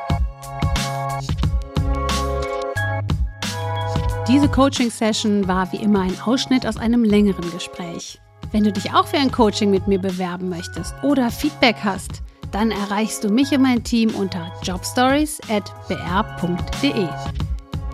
Diese 4.32 4.48
Coaching-Session 4.48 5.46
war 5.46 5.70
wie 5.72 5.76
immer 5.76 6.00
ein 6.00 6.20
Ausschnitt 6.22 6.66
aus 6.66 6.78
einem 6.78 7.04
längeren 7.04 7.52
Gespräch. 7.52 8.18
Wenn 8.50 8.64
du 8.64 8.72
dich 8.72 8.94
auch 8.94 9.06
für 9.06 9.18
ein 9.18 9.30
Coaching 9.30 9.70
mit 9.70 9.86
mir 9.86 9.98
bewerben 9.98 10.48
möchtest 10.48 10.94
oder 11.02 11.30
Feedback 11.30 11.76
hast, 11.84 12.22
dann 12.50 12.70
erreichst 12.70 13.24
du 13.24 13.28
mich 13.28 13.52
und 13.52 13.60
mein 13.60 13.84
Team 13.84 14.08
unter 14.14 14.50
jobstories.br.de. 14.62 17.08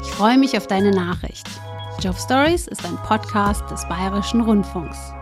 Ich 0.00 0.08
freue 0.10 0.38
mich 0.38 0.56
auf 0.56 0.68
deine 0.68 0.92
Nachricht. 0.92 1.48
Jobstories 2.00 2.68
ist 2.68 2.84
ein 2.84 2.96
Podcast 2.98 3.68
des 3.68 3.84
Bayerischen 3.88 4.40
Rundfunks. 4.40 5.12